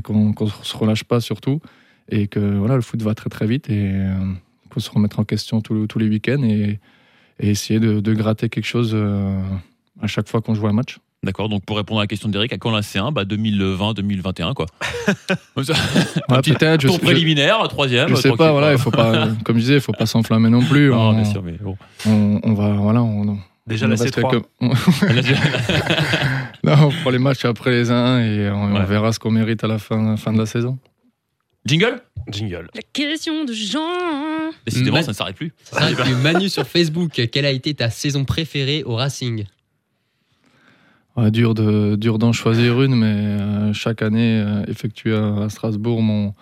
qu'on 0.03 0.33
qu'on 0.33 0.47
se 0.47 0.77
relâche 0.77 1.03
pas 1.03 1.19
surtout. 1.19 1.59
Et 2.09 2.27
que 2.27 2.39
voilà, 2.57 2.75
le 2.75 2.81
foot 2.81 3.01
va 3.01 3.13
très 3.13 3.29
très 3.29 3.45
vite 3.45 3.69
et 3.69 3.91
il 3.91 4.73
faut 4.73 4.79
se 4.79 4.89
remettre 4.89 5.19
en 5.19 5.23
question 5.23 5.61
tous 5.61 5.85
tous 5.85 5.99
les 5.99 6.09
week-ends 6.09 6.41
et, 6.41 6.79
et 7.39 7.49
essayer 7.49 7.79
de, 7.79 7.99
de 7.99 8.13
gratter 8.13 8.49
quelque 8.49 8.65
chose 8.65 8.91
euh, 8.93 9.39
à 10.01 10.07
chaque 10.07 10.27
fois 10.27 10.41
qu'on 10.41 10.53
joue 10.53 10.67
un 10.67 10.73
match. 10.73 10.99
D'accord, 11.21 11.49
donc 11.49 11.65
pour 11.65 11.75
répondre 11.75 11.99
à 11.99 12.03
la 12.03 12.07
question 12.07 12.29
d'Eric, 12.29 12.53
à 12.53 12.57
quand 12.57 12.71
la 12.71 12.79
C1 12.79 13.11
bah 13.11 13.25
2020-2021, 13.25 14.53
quoi. 14.53 14.67
Petit 15.55 16.53
peut-être, 16.53 16.81
je, 16.81 16.87
tour 16.87 16.99
préliminaire, 16.99 17.59
troisième. 17.67 18.07
je 18.09 18.15
sais 18.15 18.31
pas, 18.31 18.51
voilà, 18.53 18.71
il 18.71 18.77
faut 18.77 18.89
pas, 18.91 19.27
comme 19.43 19.57
je 19.57 19.61
disais, 19.61 19.75
il 19.75 19.81
faut 19.81 19.91
pas 19.91 20.05
s'enflammer 20.05 20.49
non 20.49 20.61
plus. 20.63 20.89
Non, 20.89 21.09
on, 21.09 21.13
bien 21.13 21.25
sûr, 21.25 21.43
mais 21.43 21.57
bon. 21.59 21.77
on, 22.07 22.39
on 22.43 22.53
va, 22.53 22.69
voilà, 22.71 23.03
on, 23.03 23.37
Déjà 23.67 23.85
on 23.85 23.89
la 23.89 23.95
reste 23.97 24.17
C3. 24.17 24.31
quelques- 24.31 24.45
on- 24.61 24.69
non, 26.63 26.87
on 26.87 26.89
prend 27.01 27.09
les 27.09 27.19
matchs 27.19 27.43
après 27.45 27.71
les 27.71 27.91
uns 27.91 28.19
et 28.19 28.49
on, 28.49 28.81
verra 28.85 29.11
ce 29.11 29.19
qu'on 29.19 29.31
mérite 29.31 29.61
à 29.63 29.67
la 29.67 29.77
fin, 29.77 30.15
fin 30.15 30.31
de 30.31 30.39
la 30.39 30.45
saison. 30.45 30.79
Jingle? 31.65 32.01
Jingle. 32.29 32.69
La 32.73 32.81
question 32.93 33.43
de 33.43 33.51
Jean. 33.51 33.81
Décidément, 34.65 34.97
Ma- 34.97 35.03
ça 35.03 35.11
ne 35.11 35.15
s'arrête 35.15 35.35
plus. 35.35 35.51
Ça 35.63 35.79
s'arrête 35.79 35.97
plus. 35.97 36.15
Manu 36.15 36.47
sur 36.47 36.65
Facebook, 36.65 37.11
quelle 37.29 37.45
a 37.45 37.51
été 37.51 37.73
ta 37.73 37.89
saison 37.89 38.23
préférée 38.23 38.83
au 38.85 38.95
Racing? 38.95 39.45
Ouais, 41.17 41.31
dur 41.31 41.53
de 41.53 41.95
dur 41.95 42.19
d'en 42.19 42.31
choisir 42.31 42.81
une, 42.81 42.95
mais 42.95 43.05
euh, 43.07 43.73
chaque 43.73 44.01
année 44.01 44.41
euh, 44.41 44.63
effectuée 44.67 45.15
à, 45.15 45.43
à 45.43 45.49
Strasbourg 45.49 46.01
m'ont 46.01 46.33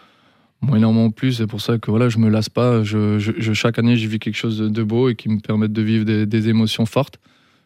énormément 0.75 1.12
plu. 1.12 1.33
C'est 1.33 1.47
pour 1.47 1.62
ça 1.62 1.77
que 1.77 1.89
voilà, 1.91 2.09
je 2.09 2.17
me 2.17 2.29
lasse 2.29 2.50
pas. 2.50 2.83
Je, 2.83 3.19
chaque 3.53 3.79
année, 3.79 3.95
j'ai 3.95 4.07
vu 4.07 4.19
quelque 4.19 4.36
chose 4.36 4.59
de, 4.59 4.83
beau 4.83 5.09
et 5.09 5.15
qui 5.15 5.29
me 5.29 5.39
permettent 5.39 5.74
de 5.74 5.81
vivre 5.81 6.05
des, 6.05 6.50
émotions 6.50 6.86
fortes. 6.86 7.19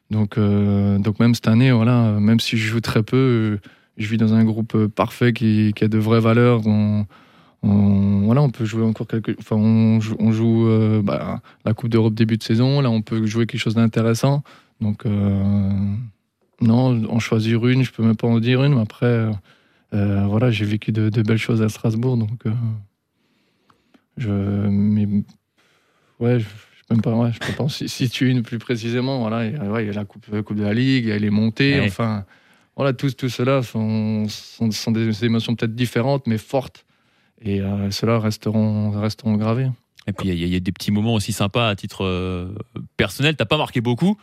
Donc, 0.10 0.38
euh, 0.38 1.00
donc 1.00 1.20
même 1.20 1.34
cette 1.34 1.48
année, 1.48 1.72
voilà, 1.72 2.20
même 2.20 2.40
si 2.40 2.58
je 2.58 2.68
joue 2.68 2.82
très 2.82 3.02
peu, 3.04 3.60
je 3.98 4.08
vis 4.08 4.18
dans 4.18 4.34
un 4.34 4.44
groupe 4.44 4.88
parfait 4.88 5.34
qui, 5.34 5.74
a 5.82 5.88
de 5.88 5.98
vraies 5.98 6.20
valeurs. 6.20 6.62
On, 6.68 7.06
voilà, 7.64 8.42
on 8.42 8.50
peut 8.50 8.66
jouer 8.66 8.84
encore 8.84 9.08
quelque, 9.08 9.32
enfin, 9.40 9.56
on 9.56 10.00
joue, 10.32 10.68
euh, 10.68 11.02
bah, 11.02 11.42
la 11.64 11.74
Coupe 11.74 11.90
d'Europe 11.90 12.14
début 12.14 12.38
de 12.38 12.44
saison. 12.44 12.82
Là, 12.82 12.90
on 12.90 13.02
peut 13.02 13.26
jouer 13.26 13.46
quelque 13.46 13.62
chose 13.62 13.76
d'intéressant. 13.76 14.44
Donc 14.82 15.06
non, 16.62 17.04
en 17.10 17.20
choisir 17.20 17.66
une, 17.68 17.84
je 17.84 17.92
peux 17.92 18.04
même 18.04 18.16
pas 18.16 18.28
en 18.28 18.40
dire 18.40 18.64
une, 18.64 18.76
mais 18.76 18.82
après, 18.82 19.06
euh, 19.06 19.32
euh, 19.94 20.26
voilà, 20.28 20.52
j'ai 20.52 20.66
vécu 20.66 20.92
de, 20.92 21.10
de 21.10 21.22
belles 21.22 21.38
choses 21.38 21.62
à 21.62 21.70
Strasbourg, 21.70 22.18
donc 22.18 22.46
euh, 22.46 22.52
je, 24.18 24.30
mais, 24.30 25.06
ouais, 26.20 26.40
je, 26.40 26.46
je 26.46 26.82
peux 26.88 26.96
même 26.96 27.02
pas, 27.02 27.14
ouais, 27.16 27.32
je 27.34 27.40
peux 27.40 27.54
pas 27.54 27.64
en 27.64 27.70
si- 27.70 27.90
situer 27.90 28.30
une 28.30 28.44
plus 28.44 28.60
précisément. 28.60 29.20
Voilà, 29.20 29.46
il 29.46 29.54
y 29.54 29.58
a, 29.58 29.64
ouais, 29.72 29.84
il 29.84 29.88
y 29.88 29.90
a 29.90 29.94
la 29.94 30.06
coupe, 30.06 30.26
coupe 30.44 30.58
de 30.58 30.64
la 30.64 30.74
Ligue, 30.74 31.06
il 31.06 31.10
y 31.10 31.14
a 31.14 31.18
les 31.18 31.30
montées, 31.30 31.80
Ouais. 31.80 31.86
enfin, 31.88 32.26
voilà, 32.76 32.94
tout, 32.94 33.10
tout 33.12 33.30
cela 33.30 33.64
sont, 33.64 34.28
sont, 34.30 34.72
sont 34.72 34.92
des 34.92 35.26
émotions 35.26 35.56
peut-être 35.56 35.76
différentes, 35.76 36.28
mais 36.28 36.38
fortes, 36.38 36.86
et 37.42 37.62
euh, 37.62 37.90
cela 37.92 38.20
resteront, 38.20 38.92
resteront 38.92 39.36
gravés. 39.36 39.70
Et 40.08 40.14
puis 40.14 40.30
il 40.30 40.34
y, 40.36 40.48
y 40.50 40.56
a 40.56 40.60
des 40.60 40.72
petits 40.72 40.92
moments 40.92 41.14
aussi 41.14 41.32
sympas 41.32 41.70
à 41.70 41.76
titre 41.76 42.52
personnel. 42.98 43.36
T'as 43.36 43.46
pas 43.46 43.58
marqué 43.58 43.82
beaucoup. 43.82 44.18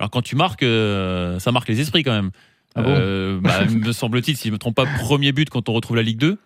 Alors 0.00 0.10
quand 0.10 0.22
tu 0.22 0.34
marques, 0.34 0.62
euh, 0.64 1.38
ça 1.38 1.52
marque 1.52 1.68
les 1.68 1.80
esprits 1.80 2.02
quand 2.02 2.12
même. 2.12 2.30
Ah 2.74 2.82
bon 2.82 2.94
Euh, 2.96 3.38
bah, 3.40 3.64
me 3.70 3.92
semble-t-il, 3.92 4.36
si 4.36 4.48
je 4.48 4.52
me 4.52 4.58
trompe 4.58 4.74
pas, 4.74 4.86
premier 4.86 5.30
but 5.32 5.48
quand 5.50 5.68
on 5.68 5.72
retrouve 5.72 5.96
la 5.96 6.02
Ligue 6.02 6.18
2. 6.18 6.38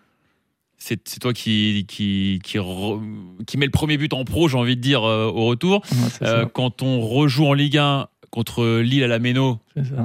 c'est 0.77 1.19
toi 1.19 1.33
qui, 1.33 1.85
qui, 1.87 2.39
qui, 2.43 2.57
re- 2.59 3.01
qui 3.47 3.57
met 3.57 3.65
le 3.65 3.71
premier 3.71 3.97
but 3.97 4.13
en 4.13 4.23
pro, 4.25 4.47
j'ai 4.49 4.57
envie 4.57 4.75
de 4.75 4.81
dire, 4.81 5.03
euh, 5.03 5.25
au 5.27 5.45
retour. 5.45 5.81
Ouais, 6.21 6.43
quand 6.53 6.81
on 6.83 6.99
rejoue 7.01 7.45
en 7.47 7.53
Ligue 7.53 7.77
1 7.77 8.07
contre 8.29 8.79
Lille 8.81 9.03
à 9.03 9.07
la 9.07 9.19
Méno, 9.19 9.59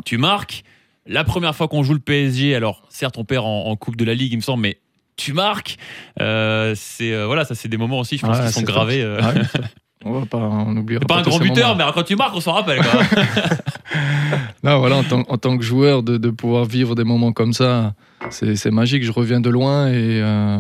tu 0.04 0.16
marques. 0.16 0.62
La 1.07 1.25
première 1.25 1.57
fois 1.57 1.66
qu'on 1.66 1.83
joue 1.83 1.95
le 1.95 1.99
PSG, 1.99 2.54
alors 2.54 2.87
certes 2.88 3.19
on 3.19 3.25
perd 3.25 3.45
en, 3.45 3.64
en 3.66 3.75
Coupe 3.76 3.97
de 3.97 4.04
la 4.04 4.14
Ligue, 4.14 4.33
il 4.33 4.37
me 4.37 4.42
semble, 4.42 4.62
mais 4.62 4.78
tu 5.16 5.33
marques. 5.33 5.76
Euh, 6.21 6.75
c'est 6.76 7.12
euh, 7.12 7.26
voilà, 7.26 7.45
ça 7.45 7.57
c'est 7.57 7.69
des 7.69 7.76
moments 7.78 7.99
aussi, 7.99 8.16
je 8.16 8.23
pense, 8.25 8.38
Ouais, 8.38 8.47
qui 8.47 8.52
sont 8.52 8.62
gravés. 8.62 9.04
Ouais, 9.04 9.19
on 10.04 10.12
va 10.21 10.26
pas, 10.26 10.38
on 10.38 10.76
oubliera 10.76 11.00
C'est 11.02 11.09
pas 11.09 11.19
un 11.19 11.23
grand 11.23 11.38
buteur, 11.38 11.76
mais 11.76 11.85
quand 11.95 12.02
tu 12.02 12.16
marques, 12.16 12.35
on 12.35 12.40
s'en 12.40 12.52
rappelle. 12.52 12.80
Quoi. 12.80 13.00
Non, 14.62 14.78
voilà, 14.78 14.97
en 14.97 15.02
tant, 15.02 15.25
en 15.26 15.38
tant 15.38 15.57
que 15.57 15.64
joueur, 15.64 16.02
de, 16.02 16.16
de 16.19 16.30
pouvoir 16.30 16.64
vivre 16.64 16.95
des 16.95 17.02
moments 17.04 17.33
comme 17.33 17.52
ça, 17.52 17.95
c'est 18.30 18.71
magique. 18.71 19.02
Je 19.02 19.11
reviens 19.11 19.40
de 19.40 19.49
loin 19.50 19.88
et, 19.88 20.21
euh, 20.23 20.59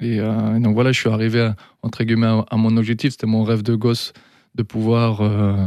et, 0.00 0.20
euh, 0.20 0.56
et 0.56 0.60
donc 0.60 0.74
voilà, 0.74 0.92
je 0.92 1.00
suis 1.00 1.10
arrivé 1.10 1.40
à, 1.40 1.56
entre 1.82 2.04
guillemets 2.04 2.26
à, 2.28 2.44
à 2.50 2.56
mon 2.56 2.76
objectif. 2.76 3.10
C'était 3.12 3.26
mon 3.26 3.42
rêve 3.42 3.62
de 3.62 3.74
gosse 3.74 4.12
de 4.54 4.62
pouvoir 4.62 5.20
euh, 5.20 5.66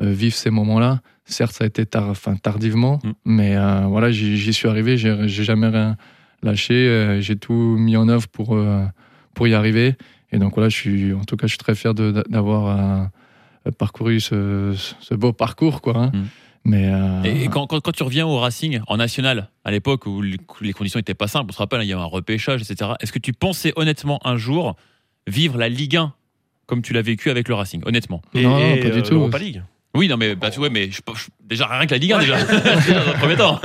vivre 0.00 0.34
ces 0.34 0.50
moments-là. 0.50 1.00
Certes, 1.24 1.52
ça 1.52 1.64
a 1.64 1.66
été 1.66 1.84
enfin, 1.96 2.36
tardivement, 2.36 3.00
Mm. 3.02 3.10
mais 3.24 3.56
voilà, 3.88 4.10
j'y 4.10 4.52
suis 4.52 4.68
arrivé. 4.68 4.96
J'ai 4.96 5.28
jamais 5.28 5.68
rien 5.68 5.96
lâché. 6.42 7.18
J'ai 7.20 7.36
tout 7.36 7.52
mis 7.78 7.96
en 7.96 8.08
œuvre 8.08 8.28
pour, 8.28 8.56
pour 9.34 9.48
y 9.48 9.54
arriver. 9.54 9.96
Et 10.32 10.38
donc 10.38 10.54
voilà, 10.54 10.68
je 10.68 10.76
suis, 10.76 11.12
en 11.14 11.24
tout 11.24 11.36
cas, 11.36 11.46
je 11.46 11.52
suis 11.52 11.58
très 11.58 11.74
fier 11.74 11.94
d'avoir 11.94 12.78
euh, 13.66 13.70
parcouru 13.78 14.20
ce, 14.20 14.74
ce 15.00 15.14
beau 15.14 15.32
parcours, 15.32 15.80
quoi. 15.80 15.96
hein. 15.96 16.10
Mm. 16.14 16.24
Mais 16.64 16.90
euh, 16.92 17.22
Et, 17.22 17.48
quand, 17.48 17.66
quand, 17.66 17.80
quand 17.80 17.92
tu 17.92 18.02
reviens 18.02 18.26
au 18.26 18.36
Racing 18.38 18.80
en 18.88 18.98
national, 18.98 19.48
à 19.64 19.70
l'époque 19.70 20.04
où 20.06 20.20
les 20.20 20.72
conditions 20.74 20.98
n'étaient 20.98 21.14
pas 21.14 21.28
simples, 21.28 21.46
on 21.50 21.52
se 21.54 21.58
rappelle, 21.58 21.80
hein, 21.80 21.84
il 21.84 21.88
y 21.88 21.92
avait 21.94 22.02
un 22.02 22.06
repêchage, 22.06 22.60
etc. 22.60 22.90
Est-ce 23.00 23.12
que 23.12 23.18
tu 23.18 23.32
pensais 23.32 23.72
honnêtement 23.76 24.20
un 24.26 24.36
jour 24.36 24.76
vivre 25.26 25.56
la 25.56 25.68
Ligue 25.70 25.96
1 25.96 26.12
comme 26.66 26.82
tu 26.82 26.92
l'as 26.92 27.00
vécu 27.00 27.30
avec 27.30 27.48
le 27.48 27.54
Racing, 27.54 27.80
honnêtement? 27.86 28.20
Et, 28.34 28.42
Non, 28.42 28.58
et, 28.58 28.80
pas 28.80 28.90
du 28.90 28.98
euh, 28.98 29.02
tout. 29.02 29.14
l'Europa 29.14 29.38
League? 29.38 29.62
Oui, 29.94 30.08
non, 30.08 30.18
mais 30.18 30.34
bah, 30.34 30.50
tu 30.50 30.58
vois, 30.58 30.68
mais 30.68 30.90
je- 30.90 31.00
je- 31.14 31.28
déjà 31.42 31.66
rien 31.68 31.86
que 31.86 31.92
la 31.92 31.98
Ligue 31.98 32.12
1 32.12 32.18
déjà, 32.18 32.36
Déjà, 32.44 33.02
dans 33.04 33.10
un 33.10 33.14
premier 33.14 33.36
temps. 33.36 33.58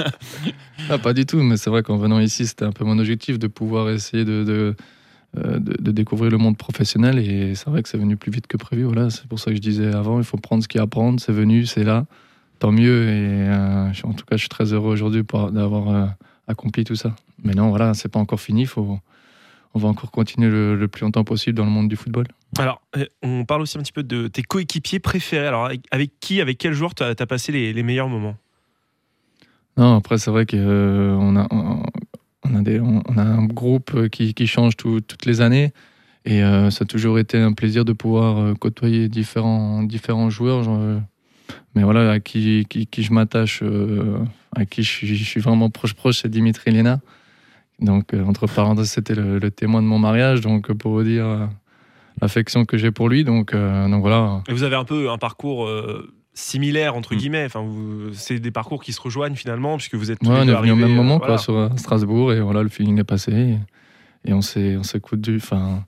Ah, 0.89 0.97
pas 0.97 1.13
du 1.13 1.25
tout, 1.25 1.37
mais 1.43 1.57
c'est 1.57 1.69
vrai 1.69 1.83
qu'en 1.83 1.97
venant 1.97 2.19
ici, 2.21 2.47
c'était 2.47 2.63
un 2.63 2.71
peu 2.71 2.85
mon 2.85 2.97
objectif 2.99 3.37
de 3.37 3.47
pouvoir 3.47 3.89
essayer 3.89 4.23
de, 4.23 4.45
de, 4.45 4.75
de- 5.35 5.81
de 5.81 5.91
découvrir 5.91 6.31
le 6.31 6.37
monde 6.37 6.57
professionnel. 6.57 7.17
Et 7.19 7.55
c'est 7.55 7.69
vrai 7.69 7.81
que 7.83 7.89
c'est 7.89 7.97
venu 7.97 8.17
plus 8.17 8.31
vite 8.31 8.47
que 8.47 8.57
prévu. 8.57 8.83
Voilà, 8.83 9.09
c'est 9.09 9.27
pour 9.27 9.39
ça 9.39 9.51
que 9.51 9.57
je 9.57 9.61
disais 9.61 9.93
avant, 9.93 10.19
il 10.19 10.25
faut 10.25 10.37
prendre 10.37 10.61
ce 10.63 10.67
qu'il 10.67 10.79
y 10.79 10.81
a 10.81 10.83
à 10.83 10.87
prendre. 10.87 11.19
C'est 11.19 11.31
venu, 11.33 11.65
c'est 11.65 11.83
là, 11.83 12.05
tant 12.59 12.71
mieux. 12.71 13.09
Et 13.09 13.47
euh, 13.49 13.91
en 14.03 14.13
tout 14.13 14.25
cas, 14.25 14.35
je 14.35 14.41
suis 14.41 14.49
très 14.49 14.73
heureux 14.73 14.91
aujourd'hui 14.93 15.23
d'avoir 15.51 15.89
euh, 15.89 16.05
accompli 16.47 16.83
tout 16.83 16.95
ça. 16.95 17.15
Mais 17.43 17.53
non, 17.53 17.69
voilà, 17.69 17.93
c'est 17.93 18.09
pas 18.09 18.19
encore 18.19 18.39
fini. 18.39 18.65
Faut, 18.65 18.99
on 19.73 19.79
va 19.79 19.87
encore 19.87 20.11
continuer 20.11 20.49
le, 20.49 20.75
le 20.75 20.87
plus 20.87 21.03
longtemps 21.03 21.23
possible 21.23 21.57
dans 21.57 21.65
le 21.65 21.71
monde 21.71 21.89
du 21.89 21.95
football. 21.95 22.27
Alors, 22.59 22.81
euh, 22.95 23.05
on 23.23 23.45
parle 23.45 23.63
aussi 23.63 23.77
un 23.79 23.81
petit 23.81 23.91
peu 23.91 24.03
de 24.03 24.27
tes 24.27 24.43
coéquipiers 24.43 24.99
préférés. 24.99 25.47
Alors, 25.47 25.65
avec, 25.65 25.81
avec 25.89 26.11
qui, 26.19 26.41
avec 26.41 26.59
quel 26.59 26.73
joueur 26.73 26.93
tu 26.93 27.01
as, 27.01 27.15
passé 27.25 27.51
les, 27.51 27.73
les 27.73 27.83
meilleurs 27.83 28.09
moments? 28.09 28.35
Non, 29.75 29.95
après, 29.97 30.19
c'est 30.19 30.29
vrai 30.29 30.45
qu'on 30.45 31.35
a, 31.35 31.47
on 31.49 31.83
on 32.45 33.17
a, 33.17 33.21
un 33.21 33.45
groupe 33.45 34.09
qui, 34.09 34.33
qui 34.33 34.47
change 34.47 34.75
tout- 34.75 35.01
toutes 35.01 35.25
les 35.25 35.41
années. 35.41 35.71
Et 36.25 36.43
euh, 36.43 36.69
ça 36.69 36.83
a 36.83 36.85
toujours 36.85 37.19
été 37.19 37.37
un 37.37 37.53
plaisir 37.53 37.83
de 37.83 37.93
pouvoir 37.93 38.37
euh, 38.37 38.53
côtoyer 38.53 39.09
différents, 39.09 39.83
joueurs. 40.29 40.65
euh, 40.69 40.99
mais 41.75 41.83
voilà, 41.83 42.11
à 42.11 42.19
qui, 42.19 42.65
je 42.71 43.13
m'attache, 43.13 43.61
euh, 43.61 44.19
à 44.55 44.65
qui 44.65 44.83
je 44.83 45.13
suis, 45.23 45.41
vraiment 45.41 45.69
proche-proche, 45.69 46.19
c'est 46.21 46.29
Dimitri 46.29 46.71
Lena. 46.71 47.01
Donc, 47.79 48.13
euh, 48.13 48.23
entre 48.23 48.47
parenthèses, 48.47 48.91
c'était 48.91 49.15
le, 49.15 49.39
témoin 49.51 49.81
de 49.81 49.87
mon 49.87 49.99
mariage. 49.99 50.41
Donc, 50.41 50.69
euh, 50.69 50.73
pour 50.75 50.93
vous 50.93 51.03
dire 51.03 51.25
euh, 51.25 51.45
l'affection 52.21 52.63
que 52.63 52.77
j'ai 52.77 52.91
pour 52.91 53.09
lui. 53.09 53.25
Euh, 53.27 53.89
donc 53.89 54.01
voilà. 54.01 54.41
Et 54.47 54.53
vous 54.53 54.63
avez 54.63 54.75
un 54.75 54.85
peu 54.85 55.09
un 55.09 55.17
parcours 55.17 55.67
euh, 56.33 56.35
similaire, 56.35 56.95
entre 56.95 57.13
Mm. 57.13 57.17
guillemets. 57.17 57.45
Enfin, 57.45 57.65
c'est 58.13 58.39
des 58.39 58.51
parcours 58.51 58.83
qui 58.83 58.93
se 58.93 59.01
rejoignent 59.01 59.35
finalement, 59.35 59.77
puisque 59.77 59.95
vous 59.95 60.11
êtes 60.11 60.19
tous 60.19 60.29
Ouais, 60.29 60.35
les 60.35 60.41
on 60.41 60.45
deux 60.45 60.51
est 60.53 60.61
venu 60.61 60.71
au 60.71 60.75
même 60.75 60.91
euh, 60.91 60.95
moment 60.95 61.17
voilà. 61.19 61.33
quoi, 61.35 61.37
sur 61.37 61.55
euh, 61.55 61.69
Strasbourg 61.77 62.33
et 62.33 62.41
voilà, 62.41 62.63
le 62.63 62.69
feeling 62.69 62.99
est 62.99 63.03
passé 63.03 63.31
et, 63.31 63.57
et 64.29 64.33
on 64.33 64.41
s'est 64.41 64.77
on 64.77 64.83
s'est 64.83 64.99
coudu, 64.99 65.37
enfin 65.37 65.83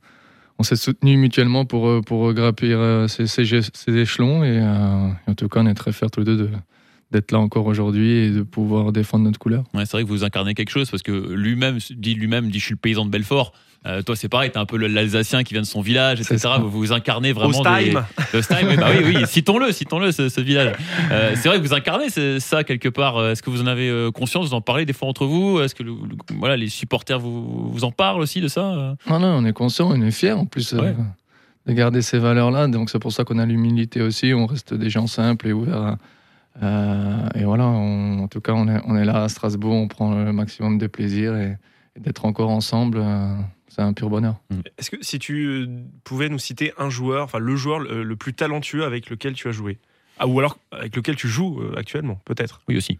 on 0.59 0.63
s'est 0.63 0.75
soutenu 0.77 1.17
mutuellement 1.17 1.65
pour 1.65 1.87
euh, 1.87 2.01
pour 2.01 2.27
euh, 2.29 3.07
ces, 3.07 3.27
ces, 3.27 3.43
gé- 3.43 3.67
ces 3.73 3.95
échelons 3.97 4.43
et, 4.43 4.59
euh, 4.61 5.09
et 5.27 5.31
en 5.31 5.33
tout 5.35 5.49
cas 5.49 5.61
on 5.61 5.65
est 5.67 5.73
très 5.73 5.91
fiers 5.91 6.09
tous 6.09 6.19
les 6.21 6.25
deux 6.25 6.37
de 6.37 6.49
d'être 7.11 7.31
là 7.31 7.39
encore 7.39 7.65
aujourd'hui 7.67 8.09
et 8.11 8.29
de 8.31 8.41
pouvoir 8.41 8.91
défendre 8.91 9.23
notre 9.25 9.39
couleur. 9.39 9.63
Ouais, 9.73 9.85
c'est 9.85 9.91
vrai 9.93 10.03
que 10.03 10.07
vous 10.09 10.23
incarnez 10.23 10.53
quelque 10.55 10.71
chose 10.71 10.89
parce 10.89 11.03
que 11.03 11.11
lui-même 11.11 11.77
dit 11.95 12.15
lui-même 12.15 12.49
dit 12.49 12.59
je 12.59 12.65
suis 12.65 12.73
le 12.73 12.77
paysan 12.79 13.05
de 13.05 13.09
Belfort. 13.11 13.53
Euh, 13.85 14.01
toi 14.01 14.15
c'est 14.15 14.27
pareil, 14.29 14.49
t'es 14.49 14.57
un 14.57 14.65
peu 14.65 14.77
le- 14.77 14.87
l'Alsacien 14.87 15.43
qui 15.43 15.53
vient 15.53 15.61
de 15.61 15.67
son 15.67 15.81
village, 15.81 16.17
C'est 16.23 16.33
etc. 16.33 16.53
ça. 16.55 16.57
Vous, 16.57 16.71
vous 16.71 16.91
incarnez 16.91 17.31
vraiment 17.33 17.61
des, 17.61 17.95
Ostheim. 17.95 18.05
Ostheim, 18.33 18.67
oui, 18.69 18.77
bah 18.77 18.87
oui, 18.91 19.13
oui, 19.17 19.27
citons-le, 19.27 19.71
citons-le 19.71 20.11
ce, 20.11 20.27
ce 20.27 20.41
village. 20.41 20.73
Euh, 21.11 21.33
c'est 21.35 21.47
vrai 21.49 21.59
que 21.61 21.63
vous 21.67 21.73
incarnez 21.75 22.09
c'est- 22.09 22.39
ça 22.39 22.63
quelque 22.63 22.89
part. 22.89 23.17
Euh, 23.17 23.31
Est-ce 23.33 23.43
que 23.43 23.51
vous 23.51 23.61
en 23.61 23.67
avez 23.67 24.09
conscience 24.15 24.47
Vous 24.47 24.53
en 24.55 24.61
parlez 24.61 24.85
des 24.87 24.93
fois 24.93 25.07
entre 25.07 25.25
vous? 25.27 25.59
Est-ce 25.61 25.75
que 25.75 25.83
le- 25.83 25.91
le- 25.91 26.35
voilà 26.39 26.57
les 26.57 26.67
supporters 26.69 27.19
vous, 27.19 27.69
vous 27.71 27.83
en 27.83 27.91
parlent 27.91 28.21
aussi 28.21 28.41
de 28.41 28.47
ça 28.47 28.95
Non 29.07 29.19
non, 29.19 29.27
on 29.27 29.45
est 29.45 29.53
conscient, 29.53 29.91
on 29.91 30.01
est 30.01 30.09
fiers 30.11 30.31
en 30.31 30.47
plus 30.47 30.73
euh, 30.73 30.93
de 31.67 31.73
garder 31.73 32.01
ces 32.01 32.17
valeurs 32.17 32.49
là. 32.49 32.67
Donc 32.67 32.89
c'est 32.89 32.97
pour 32.99 33.11
ça 33.13 33.23
qu'on 33.23 33.37
a 33.37 33.45
l'humilité 33.45 34.01
aussi. 34.01 34.33
On 34.33 34.47
reste 34.47 34.73
des 34.73 34.89
gens 34.89 35.05
simples 35.05 35.47
et 35.47 35.53
ouverts. 35.53 35.97
Euh, 36.63 37.27
et 37.35 37.43
voilà, 37.43 37.65
on- 37.67 38.19
en 38.23 38.27
tout 38.27 38.39
cas 38.41 38.53
on 38.53 38.67
est 38.67 38.79
on 38.85 38.95
est 38.95 39.03
là 39.05 39.23
à 39.23 39.29
Strasbourg, 39.29 39.73
on 39.73 39.87
prend 39.87 40.13
le 40.23 40.31
maximum 40.31 40.77
de 40.77 40.87
plaisir 40.87 41.35
et, 41.35 41.57
et 41.95 41.99
d'être 41.99 42.23
encore 42.25 42.49
ensemble, 42.49 42.99
euh, 43.01 43.35
c'est 43.67 43.81
un 43.81 43.91
pur 43.93 44.09
bonheur. 44.09 44.35
Est-ce 44.77 44.89
que 44.89 44.97
si 45.01 45.19
tu 45.19 45.45
euh, 45.45 45.67
pouvais 46.05 46.29
nous 46.29 46.39
citer 46.39 46.71
un 46.77 46.89
joueur, 46.89 47.25
enfin 47.25 47.39
le 47.39 47.55
joueur 47.57 47.79
le, 47.79 48.03
le 48.03 48.15
plus 48.15 48.33
talentueux 48.33 48.85
avec 48.85 49.09
lequel 49.09 49.33
tu 49.33 49.49
as 49.49 49.51
joué? 49.51 49.79
Ah, 50.17 50.27
Ou 50.27 50.39
alors 50.39 50.57
avec 50.71 50.95
lequel 50.95 51.17
tu 51.17 51.27
joues 51.27 51.59
euh, 51.61 51.75
actuellement, 51.77 52.21
peut-être? 52.23 52.61
Oui 52.69 52.77
aussi. 52.77 52.99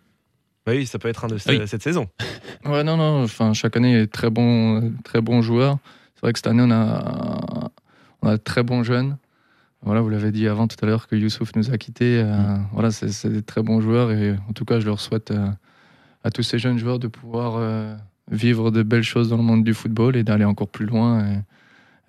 Oui, 0.68 0.86
ça 0.86 1.00
peut 1.00 1.08
être 1.08 1.24
un 1.24 1.28
de 1.28 1.38
Ah 1.46 1.52
oui. 1.52 1.62
cette 1.68 1.84
saison. 1.84 2.08
Ouais, 2.66 2.84
non, 2.84 2.98
non. 2.98 3.24
Enfin, 3.24 3.54
chaque 3.54 3.78
année, 3.78 3.92
il 3.92 3.96
y 3.96 4.00
a 4.00 4.06
de 4.06 4.12
très 4.12 4.32
bons, 4.32 4.92
très 5.04 5.22
bons 5.22 5.44
joueurs. 5.44 5.78
C'est 6.16 6.22
vrai 6.24 6.34
que 6.34 6.40
cette 6.40 6.48
année, 6.48 6.64
on 6.66 6.72
a, 6.72 7.70
on 8.24 8.28
a 8.30 8.32
de 8.38 8.42
très 8.42 8.64
bons 8.64 8.82
jeunes. 8.84 9.18
Voilà, 9.82 10.02
vous 10.02 10.10
l'avez 10.10 10.32
dit 10.32 10.48
avant 10.48 10.68
tout 10.68 10.78
à 10.82 10.86
l'heure 10.88 11.08
que 11.08 11.16
Youssouf 11.16 11.56
nous 11.56 11.72
a 11.72 11.78
quittés. 11.78 12.20
euh, 12.24 12.58
Voilà, 12.74 12.92
c'est 12.92 13.30
des 13.30 13.44
très 13.44 13.62
bons 13.62 13.82
joueurs 13.82 14.12
et 14.12 14.36
en 14.50 14.54
tout 14.54 14.66
cas, 14.66 14.80
je 14.80 14.86
leur 14.86 15.00
souhaite 15.00 15.32
euh, 15.32 15.48
à 16.24 16.32
tous 16.32 16.44
ces 16.44 16.58
jeunes 16.58 16.78
joueurs 16.80 16.98
de 16.98 17.08
pouvoir 17.08 17.56
euh, 17.58 17.96
vivre 18.32 18.72
de 18.72 18.82
belles 18.82 19.04
choses 19.04 19.30
dans 19.30 19.38
le 19.38 19.44
monde 19.44 19.64
du 19.64 19.74
football 19.74 20.16
et 20.16 20.24
d'aller 20.24 20.46
encore 20.46 20.70
plus 20.70 20.86
loin 20.86 21.26
et, 21.26 21.38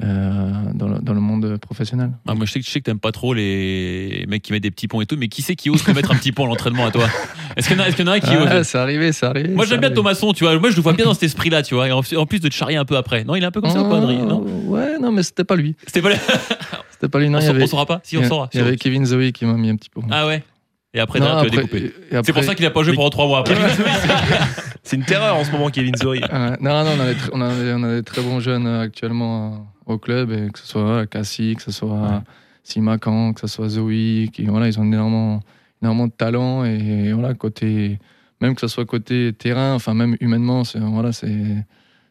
euh, 0.03 0.51
dans, 0.75 0.89
le, 0.89 0.99
dans 1.01 1.15
le 1.15 1.21
monde 1.21 1.57
professionnel. 1.59 2.11
Ah, 2.29 2.35
moi 2.35 2.45
je 2.47 2.53
sais 2.53 2.61
que 2.61 2.67
je 2.67 2.71
sais 2.71 2.81
que 2.81 2.85
t'aimes 2.85 2.99
pas 3.01 3.13
trop 3.13 3.33
les 3.33 4.27
mecs 4.29 4.43
qui 4.43 4.53
mettent 4.53 4.63
des 4.63 4.71
petits 4.71 4.89
ponts 4.89 5.01
et 5.01 5.07
tout, 5.07 5.17
mais 5.19 5.29
qui 5.29 5.41
c'est 5.43 5.57
qui 5.57 5.71
ose 5.71 5.83
te 5.83 5.91
mettre 5.93 6.11
un 6.13 6.17
petit 6.17 6.33
pont 6.33 6.45
à 6.45 6.49
l'entraînement 6.49 6.85
à 6.87 6.91
toi? 6.91 7.07
Est-ce 7.57 7.69
qu'il 7.69 7.79
y 7.79 7.81
en 7.81 7.85
a, 7.85 7.89
est-ce 7.89 7.97
qu'il 7.97 8.05
y 8.05 8.09
en 8.09 8.13
a 8.13 8.17
un 8.17 8.21
qui 8.21 8.37
ose? 8.37 8.47
Ah, 8.51 8.63
c'est 8.65 8.77
arrivé, 8.79 9.13
c'est 9.13 9.25
arrivé. 9.27 9.49
Moi 9.49 9.65
j'aime 9.65 9.81
bien. 9.81 9.91
Thomasson, 9.91 10.33
tu 10.35 10.45
vois. 10.45 10.59
Moi 10.59 10.71
je 10.71 10.77
le 10.77 10.83
vois 10.83 10.93
bien 10.93 11.07
dans 11.07 11.15
cet 11.15 11.23
esprit-là, 11.23 11.63
tu 11.63 11.75
vois. 11.75 11.89
Et 11.89 11.93
en 11.93 12.01
en 12.17 12.27
plus 12.27 12.41
de 12.41 12.49
te 12.49 12.55
charrier 12.55 12.77
un 12.77 12.85
peu 12.85 12.97
après. 12.97 13.25
Non, 13.25 13.35
il 13.37 13.43
est 13.43 13.47
un 13.47 13.51
peu 13.51 13.61
comme 13.63 13.71
ça 13.71 13.83
pas, 13.85 13.97
Adrien 13.97 14.25
Non? 14.27 14.45
Oh, 14.47 14.73
Ouais, 14.75 14.99
non, 15.01 15.13
mais 15.13 15.23
c'était 15.23 15.45
pas 15.45 15.57
lui. 15.57 15.75
C'était 15.87 16.03
pas. 16.03 16.11
C'était 16.91 17.09
pas 17.11 17.19
lui. 17.19 17.29
Non, 17.29 17.39
on 17.39 17.41
il 17.43 17.47
y 17.47 17.49
avait- 17.49 17.63
on 17.63 17.67
saura 17.67 17.85
pas 17.87 18.01
Si 18.03 18.17
on 18.17 18.25
saura. 18.25 18.49
Il 18.55 18.61
y 18.61 18.63
avait 18.63 18.77
Kevin 18.77 19.05
Zoe 19.05 19.31
qui 19.33 19.45
m'a 19.45 19.53
mis 19.55 19.69
un 19.71 19.77
petit 19.77 19.91
peu. 19.91 20.01
Ah 20.11 20.27
ouais. 20.27 20.43
Et 20.95 21.01
après, 21.01 21.21
Non, 21.21 21.27
derrière, 21.27 21.51
tu 21.51 21.59
as 21.59 21.61
après- 21.63 21.79
découpé. 21.81 21.95
C'est 22.11 22.11
pour 22.11 22.19
après- 22.31 22.43
ça 22.43 22.55
qu'il 22.55 22.65
a 22.65 22.71
pas 22.71 22.83
joué 22.83 22.95
pendant 22.95 23.11
trois 23.11 23.27
mois 23.27 23.41
après. 23.41 23.55
C'est 24.83 24.97
une 24.97 25.05
terreur 25.05 25.37
en 25.37 25.45
ce 25.45 25.51
moment, 25.51 25.69
Kevin 25.69 25.95
Zori. 25.97 26.23
Euh, 26.33 26.57
non, 26.61 26.85
non, 26.85 26.91
on 26.97 27.01
a, 27.01 27.07
des, 27.13 27.17
on, 27.33 27.41
a, 27.43 27.49
des- 27.55 27.73
on 27.77 27.83
a 27.83 27.95
des 27.97 28.03
très 28.03 28.23
bons 28.23 28.41
jeunes 28.41 28.67
euh, 28.67 28.81
actuellement 28.83 29.47
euh, 29.47 29.57
au 29.87 29.99
club, 29.99 30.31
et 30.33 30.51
que 30.51 30.59
ce 30.59 30.67
soit 30.67 31.07
Cassie, 31.07 31.55
que 31.57 31.63
ce 31.63 31.73
soit 31.73 32.01
Ouais. 32.01 32.21
Simakan, 32.65 33.33
que 33.33 33.41
ce 33.41 33.47
soit 33.47 33.69
Zoe, 33.69 34.29
qui, 34.33 34.45
voilà, 34.47 34.67
ils 34.67 34.79
ont 34.81 34.85
énormément, 34.85 35.41
énormément 35.81 36.09
de 36.09 36.13
talent 36.13 36.65
et, 36.65 37.13
voilà, 37.13 37.33
côté, 37.35 38.01
même 38.41 38.57
que 38.57 38.61
ce 38.61 38.67
soit 38.67 38.85
côté 38.85 39.33
terrain, 39.33 39.75
enfin 39.75 39.95
même 39.95 40.17
humainement, 40.21 40.65
c'est 40.65 40.81
voilà, 40.81 41.13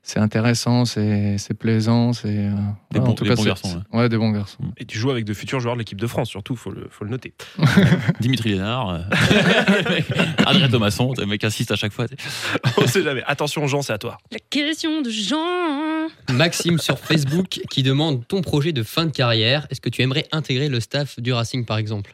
c'est 0.08 0.20
intéressant, 0.20 0.86
c'est 0.86 1.40
c'est 1.40 1.56
plaisant, 1.56 2.14
c'est 2.14 2.28
euh, 2.28 2.52
Des 2.92 3.00
bons- 3.00 3.08
en 3.08 3.14
tout 3.14 3.24
des 3.24 3.32
cas, 3.32 3.36
bons 3.36 3.42
c'est- 3.42 3.48
garçons, 3.48 3.84
Ouais, 3.92 4.08
des 4.08 4.18
bons 4.20 4.30
garçons. 4.30 4.64
Et 4.78 4.86
tu 4.86 5.00
joues 5.00 5.10
avec 5.10 5.26
de 5.26 5.34
futurs 5.34 5.60
joueurs 5.60 5.74
de 5.74 5.80
l'équipe 5.80 6.00
de 6.00 6.06
France, 6.06 6.30
surtout, 6.30 6.56
faut 6.56 6.70
le, 6.70 6.88
faut 6.92 7.06
le 7.06 7.10
noter. 7.10 7.34
Dimitri 8.20 8.52
Lénard, 8.52 8.90
euh, 8.92 9.00
Adrien 10.46 10.70
Thomasson, 10.70 11.12
le 11.18 11.26
mec 11.26 11.44
insiste 11.44 11.72
à 11.72 11.76
chaque 11.76 11.92
fois. 11.92 12.06
On 12.78 12.86
sait 12.86 13.02
jamais. 13.02 13.24
Attention, 13.26 13.66
Jean, 13.66 13.82
c'est 13.82 13.94
à 13.94 13.98
toi. 13.98 14.18
La 14.32 14.38
question 14.50 15.02
de 15.02 15.10
Jean. 15.10 16.08
Maxime 16.32 16.78
sur 16.78 17.00
Facebook 17.00 17.62
qui 17.72 17.82
demande 17.82 18.28
ton 18.28 18.42
projet 18.42 18.74
de 18.74 18.84
fin 18.84 19.06
de 19.08 19.12
carrière. 19.12 19.66
Est-ce 19.72 19.82
que 19.82 19.90
tu 19.90 20.04
aimerais 20.04 20.28
intégrer 20.32 20.70
le 20.70 20.80
staff 20.82 21.20
du 21.20 21.34
Racing 21.34 21.66
par 21.66 21.78
exemple? 21.80 22.14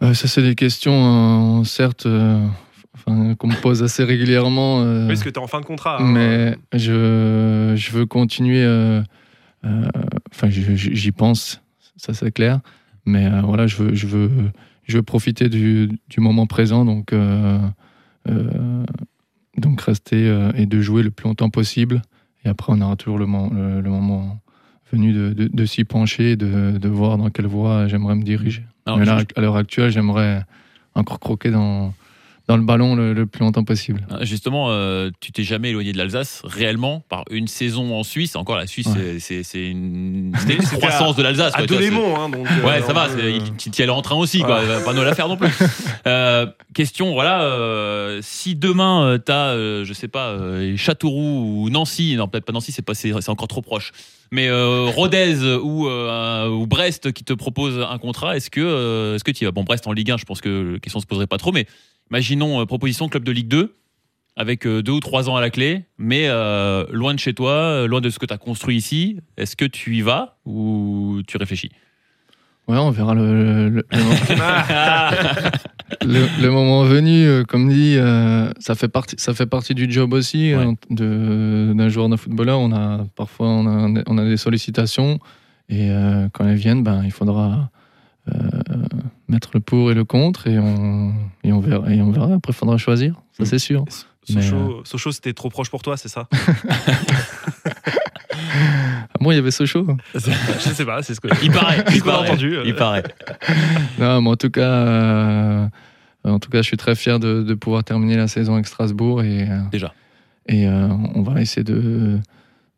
Euh, 0.00 0.14
ça, 0.14 0.26
c'est 0.28 0.42
des 0.42 0.54
questions, 0.54 1.60
euh, 1.60 1.64
certes, 1.64 2.06
euh, 2.06 2.44
enfin, 2.94 3.34
qu'on 3.36 3.48
me 3.48 3.60
pose 3.60 3.82
assez 3.82 4.04
régulièrement. 4.04 4.80
euh, 4.82 5.06
Parce 5.06 5.22
que 5.22 5.28
tu 5.28 5.34
es 5.38 5.42
en 5.42 5.46
fin 5.46 5.60
de 5.60 5.66
contrat. 5.66 5.98
hein. 6.02 6.12
mais 6.12 6.56
je, 6.72 7.72
je 7.76 7.90
veux 7.92 8.06
continuer. 8.06 8.62
euh, 8.62 9.02
euh, 9.64 9.88
Enfin, 10.34 10.48
j'y 10.50 11.12
pense, 11.12 11.60
ça 11.96 12.14
c'est 12.14 12.32
clair. 12.32 12.60
Mais 13.04 13.26
euh, 13.26 13.40
voilà, 13.42 13.66
je 13.66 13.76
veux, 13.76 13.94
je 13.94 14.06
veux, 14.06 14.30
je 14.84 14.96
veux 14.96 15.02
profiter 15.02 15.48
du, 15.48 15.88
du 16.08 16.20
moment 16.20 16.46
présent. 16.46 16.84
Donc, 16.84 17.12
euh, 17.12 17.58
euh, 18.28 18.84
donc 19.58 19.80
rester 19.82 20.28
euh, 20.28 20.52
et 20.56 20.66
de 20.66 20.80
jouer 20.80 21.02
le 21.02 21.10
plus 21.10 21.24
longtemps 21.28 21.50
possible. 21.50 22.02
Et 22.44 22.48
après, 22.48 22.72
on 22.74 22.80
aura 22.80 22.96
toujours 22.96 23.18
le, 23.18 23.26
mo- 23.26 23.50
le- 23.52 23.80
le 23.80 23.90
moment 23.90 24.40
venu 24.90 25.12
de, 25.12 25.32
de- 25.32 25.48
de 25.52 25.64
s'y 25.66 25.84
pencher, 25.84 26.36
de, 26.36 26.76
de 26.78 26.88
voir 26.88 27.18
dans 27.18 27.30
quelle 27.30 27.46
voie 27.46 27.86
j'aimerais 27.88 28.14
me 28.16 28.22
diriger. 28.22 28.64
Alors, 28.86 28.98
Mais 28.98 29.04
je- 29.04 29.10
là, 29.10 29.22
à 29.36 29.40
l'heure 29.40 29.56
actuelle, 29.56 29.90
j'aimerais 29.90 30.44
encore 30.94 31.20
croquer 31.20 31.50
dans, 31.50 31.94
dans 32.48 32.56
le 32.56 32.62
ballon 32.64 32.94
le, 32.96 33.12
le 33.12 33.26
plus 33.26 33.40
longtemps 33.44 33.64
possible. 33.64 34.06
Ah, 34.10 34.24
Justement, 34.24 34.66
euh, 34.70 35.10
tu 35.20 35.30
t'es 35.32 35.44
jamais 35.44 35.70
éloigné 35.70 35.92
de 35.92 35.98
l'Alsace 35.98 36.42
réellement 36.44 37.04
par 37.08 37.24
une 37.30 37.46
saison 37.46 37.94
en 37.96 38.02
Suisse? 38.02 38.34
Encore 38.36 38.56
la 38.56 38.66
Suisse, 38.66 38.88
Ouais. 38.88 39.18
c'est- 39.20 39.42
une, 39.70 40.32
croissance 40.72 41.16
de 41.16 41.22
l'Alsace. 41.22 41.52
À 41.54 41.62
tu 41.62 41.68
c'est- 41.68 41.74
Delémont, 41.76 42.18
hein, 42.20 42.28
donc. 42.28 42.46
euh, 42.50 42.66
Ouais, 42.66 42.82
ça 42.82 42.92
va, 42.92 43.08
peut- 43.08 43.30
il- 43.30 43.54
tu 43.56 43.70
y 43.70 43.82
allais 43.82 43.92
en 43.92 44.02
train 44.02 44.16
aussi, 44.16 44.40
quoi. 44.40 44.60
Pas 44.84 44.92
nous 44.92 45.02
la 45.02 45.14
faire 45.14 45.28
non 45.28 45.36
plus. 45.36 45.48
Euh, 46.04 46.46
question, 46.74 47.12
voilà, 47.12 47.42
euh, 47.44 48.18
si 48.22 48.56
demain 48.56 49.04
euh, 49.04 49.18
t'as, 49.18 49.50
euh, 49.50 49.84
je 49.84 49.92
sais 49.92 50.08
pas, 50.08 50.30
euh, 50.30 50.76
Châteauroux 50.76 51.62
ou 51.64 51.70
Nancy, 51.70 52.16
non 52.16 52.26
peut-être 52.26 52.44
pas 52.44 52.52
Nancy, 52.52 52.72
c'est 52.72 52.82
pas, 52.82 52.94
c'est 52.94 53.12
encore 53.28 53.46
trop 53.46 53.62
proche, 53.62 53.92
mais 54.32 54.48
euh, 54.48 54.86
Rodez 54.86 55.36
ou, 55.62 55.86
euh, 55.86 56.48
ou 56.48 56.66
Brest 56.66 57.12
qui 57.12 57.22
te 57.22 57.32
propose 57.34 57.78
un 57.88 57.98
contrat, 57.98 58.36
est-ce 58.36 58.50
que, 58.50 58.60
euh, 58.60 59.14
est-ce 59.14 59.22
que 59.22 59.30
tu 59.30 59.44
y 59.44 59.46
vas? 59.46 59.52
Bon, 59.52 59.62
Brest 59.62 59.86
en 59.86 59.92
Ligue 59.92 60.10
1, 60.10 60.16
je 60.16 60.24
pense 60.24 60.40
que 60.40 60.72
la 60.74 60.78
question 60.80 60.98
se 60.98 61.06
poserait 61.06 61.28
pas 61.28 61.38
trop, 61.38 61.52
mais 61.52 61.66
imaginons 62.12 62.60
euh, 62.60 62.66
proposition 62.66 63.08
club 63.08 63.24
de 63.24 63.32
Ligue 63.32 63.48
2 63.48 63.74
avec 64.36 64.66
euh, 64.66 64.82
deux 64.82 64.92
ou 64.92 65.00
trois 65.00 65.28
ans 65.30 65.36
à 65.36 65.40
la 65.40 65.48
clé, 65.50 65.84
mais 65.98 66.24
euh, 66.28 66.84
loin 66.92 67.14
de 67.14 67.18
chez 67.18 67.32
toi, 67.34 67.86
loin 67.86 68.00
de 68.02 68.10
ce 68.10 68.18
que 68.18 68.26
tu 68.26 68.34
as 68.34 68.38
construit 68.38 68.76
ici. 68.76 69.18
Est-ce 69.38 69.56
que 69.56 69.64
tu 69.64 69.96
y 69.96 70.02
vas 70.02 70.36
ou 70.44 71.20
tu 71.26 71.36
réfléchis? 71.38 71.70
Ouais, 72.68 72.76
on 72.78 72.90
verra 72.90 73.14
le, 73.14 73.68
le- 73.68 73.68
le- 73.70 73.84
le- 76.06 76.26
le 76.42 76.50
moment 76.50 76.84
venu. 76.84 77.44
Comme 77.46 77.68
dit, 77.68 77.96
euh, 77.98 78.50
ça, 78.60 78.74
fait 78.74 78.88
partie, 78.88 79.16
ça 79.18 79.34
fait 79.34 79.46
partie 79.46 79.74
du 79.74 79.90
job 79.90 80.12
aussi 80.12 80.54
Ouais. 80.54 80.74
de- 80.90 81.72
d'un 81.74 81.88
joueur 81.88 82.08
de 82.08 82.16
footballeur. 82.16 82.60
On 82.60 82.72
a, 82.72 83.04
parfois, 83.16 83.48
on 83.48 83.66
a, 83.96 84.02
on 84.06 84.16
a 84.18 84.24
des 84.24 84.36
sollicitations. 84.36 85.18
Et 85.68 85.90
euh, 85.90 86.28
quand 86.32 86.46
elles 86.46 86.56
viennent, 86.56 86.82
ben, 86.82 87.02
il 87.04 87.10
faudra 87.10 87.70
euh, 88.32 88.38
mettre 89.32 89.50
le 89.54 89.60
pour 89.60 89.90
et 89.90 89.94
le 89.94 90.04
contre. 90.04 90.46
Et 90.46 90.58
on, 90.58 91.12
et 91.42 91.52
on, 91.52 91.60
verra, 91.60 91.90
et 91.92 92.00
on 92.00 92.10
verra. 92.12 92.26
Après, 92.34 92.52
il 92.52 92.56
faudra 92.56 92.78
choisir. 92.78 93.14
Ça, 93.32 93.42
Mm. 93.42 93.46
c'est 93.46 93.58
sûr. 93.58 93.84
Mais, 94.30 94.40
Sochaux, 94.40 94.82
Sochaux, 94.84 95.10
c'était 95.12 95.32
trop 95.32 95.48
proche 95.50 95.68
pour 95.70 95.82
toi, 95.82 95.96
c'est 95.96 96.08
ça? 96.08 96.28
Ah 98.34 99.18
bon, 99.20 99.30
il 99.30 99.36
y 99.36 99.38
avait 99.38 99.50
Sochaux? 99.50 99.86
Je 100.14 100.18
sais 100.20 100.84
pas, 100.84 101.02
c'est 101.02 101.14
ce 101.14 101.20
que. 101.20 101.28
Il 101.42 101.50
paraît, 101.50 101.84
il 101.94 102.02
paraît, 102.02 102.28
entendu, 102.28 102.56
euh. 102.56 102.62
il 102.66 102.74
paraît. 102.74 103.02
Non, 103.98 104.20
mais 104.22 104.30
en 104.30 104.36
tout 104.36 104.50
cas, 104.50 104.62
euh, 104.70 105.66
en 106.24 106.38
tout 106.38 106.50
cas, 106.50 106.58
je 106.58 106.66
suis 106.66 106.76
très 106.76 106.94
fier 106.94 107.18
de, 107.18 107.42
de 107.42 107.54
pouvoir 107.54 107.84
terminer 107.84 108.16
la 108.16 108.26
saison 108.28 108.54
avec 108.54 108.66
Strasbourg 108.66 109.22
et 109.22 109.48
euh, 109.48 109.58
Déjà. 109.70 109.92
Et 110.48 110.66
euh, 110.66 110.88
on 111.14 111.22
va 111.22 111.40
essayer 111.40 111.62
de, 111.62 112.18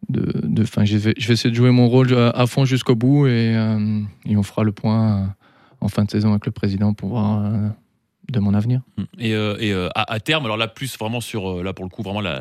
de, 0.09 0.33
de- 0.43 0.63
enfin, 0.63 0.85
je 0.85 0.97
vais, 0.99 1.15
je 1.17 1.27
vais 1.29 1.35
essayer 1.35 1.51
de 1.51 1.57
jouer 1.57 1.71
mon 1.71 1.89
rôle 1.89 2.13
à, 2.15 2.31
à 2.31 2.47
fond 2.47 2.65
jusqu'au 2.65 2.95
bout 2.95 3.27
et, 3.27 3.55
euh, 3.57 4.01
et 4.27 4.37
on 4.37 4.43
fera 4.43 4.65
le 4.65 4.73
point 4.73 5.17
euh, 5.23 5.27
en 5.85 5.89
fin 5.89 6.05
de 6.05 6.11
saison 6.11 6.31
avec 6.31 6.47
le 6.47 6.53
président 6.53 6.95
pour 6.95 7.11
voir 7.11 7.45
euh, 7.45 7.69
de 8.33 8.41
mon 8.41 8.55
avenir. 8.55 8.81
Et, 9.19 9.35
euh, 9.35 9.57
euh, 9.61 9.89
à, 9.95 10.19
terme, 10.19 10.47
alors 10.47 10.57
là, 10.57 10.67
plus 10.67 10.97
vraiment 10.99 11.21
sur, 11.21 11.63
là 11.63 11.75
pour 11.75 11.85
le 11.85 11.91
coup, 11.91 12.03
vraiment 12.03 12.23
la, 12.23 12.41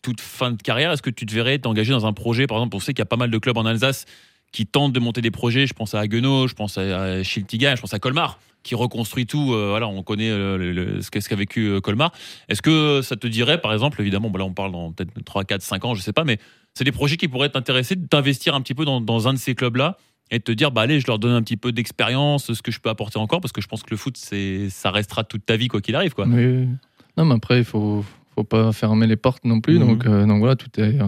toute 0.00 0.20
fin 0.22 0.52
de 0.52 0.62
carrière, 0.62 0.90
est-ce 0.90 1.02
que 1.02 1.10
tu 1.10 1.26
te 1.26 1.34
verrais 1.34 1.58
t'engager 1.58 1.92
dans 1.92 2.06
un 2.06 2.14
projet 2.14 2.46
Par 2.46 2.56
exemple, 2.58 2.74
on 2.76 2.80
sait 2.80 2.94
qu'il 2.94 3.00
y 3.00 3.02
a 3.02 3.06
pas 3.06 3.16
mal 3.16 3.30
de 3.30 3.38
clubs 3.38 3.58
en 3.58 3.66
Alsace 3.66 4.06
qui 4.52 4.66
tentent 4.66 4.92
de 4.94 5.00
monter 5.00 5.20
des 5.20 5.30
projets. 5.30 5.66
Je 5.66 5.74
pense 5.74 5.94
à 5.94 6.00
Haguenau, 6.00 6.48
je 6.48 6.54
pense 6.54 6.78
à, 6.78 7.02
à 7.02 7.22
Schiltiga, 7.22 7.76
je 7.76 7.80
pense 7.82 7.92
à 7.92 7.98
Colmar, 7.98 8.38
qui 8.62 8.74
reconstruit 8.74 9.26
tout. 9.26 9.48
voilà, 9.48 9.86
on 9.86 10.02
connaît 10.02 10.30
le- 10.30 10.72
le- 10.72 11.02
ce 11.02 11.10
qu'a 11.10 11.36
vécu 11.36 11.78
Colmar. 11.82 12.12
Est-ce 12.48 12.62
que 12.62 13.02
ça 13.02 13.16
te 13.16 13.26
dirait, 13.26 13.60
par 13.60 13.74
exemple, 13.74 14.00
évidemment, 14.00 14.30
là 14.34 14.44
on 14.44 14.54
parle 14.54 14.72
dans 14.72 14.92
peut-être 14.92 15.10
3, 15.24 15.44
4, 15.44 15.60
5 15.60 15.84
ans, 15.84 15.94
je 15.94 16.00
sais 16.00 16.12
pas, 16.14 16.24
mais 16.24 16.38
c'est 16.72 16.84
des 16.84 16.92
projets 16.92 17.18
qui 17.18 17.28
pourraient 17.28 17.50
t'intéresser 17.50 17.96
d'investir 17.96 18.54
un 18.54 18.62
petit 18.62 18.74
peu 18.74 18.86
dans 18.86 19.28
un 19.28 19.34
de 19.34 19.38
ces 19.38 19.54
clubs-là 19.54 19.98
et 20.32 20.40
te 20.40 20.50
dire, 20.50 20.70
bah 20.72 20.80
allez, 20.80 20.98
je 20.98 21.06
leur 21.06 21.18
donne 21.18 21.32
un 21.32 21.42
petit 21.42 21.58
peu 21.58 21.72
d'expérience, 21.72 22.50
ce 22.54 22.62
que 22.62 22.72
je 22.72 22.80
peux 22.80 22.88
apporter 22.88 23.18
encore, 23.18 23.42
parce 23.42 23.52
que 23.52 23.60
je 23.60 23.68
pense 23.68 23.82
que 23.82 23.90
le 23.90 23.98
foot, 23.98 24.16
c'est, 24.16 24.70
ça 24.70 24.90
restera 24.90 25.24
toute 25.24 25.44
ta 25.44 25.56
vie, 25.56 25.68
quoi 25.68 25.82
qu'il 25.82 25.94
arrive, 25.94 26.14
quoi. 26.14 26.26
Non, 26.26 27.26
mais 27.26 27.34
après, 27.34 27.58
il 27.58 27.64
faut, 27.64 28.02
faut 28.34 28.42
pas 28.42 28.72
fermer 28.72 29.06
les 29.06 29.16
portes 29.16 29.44
non 29.44 29.60
plus. 29.60 29.78
Mhm. 29.78 29.86
Donc, 29.86 30.06
euh, 30.06 30.24
donc 30.24 30.38
voilà, 30.38 30.56
tout 30.56 30.70
est 30.80 30.98
euh, 31.02 31.06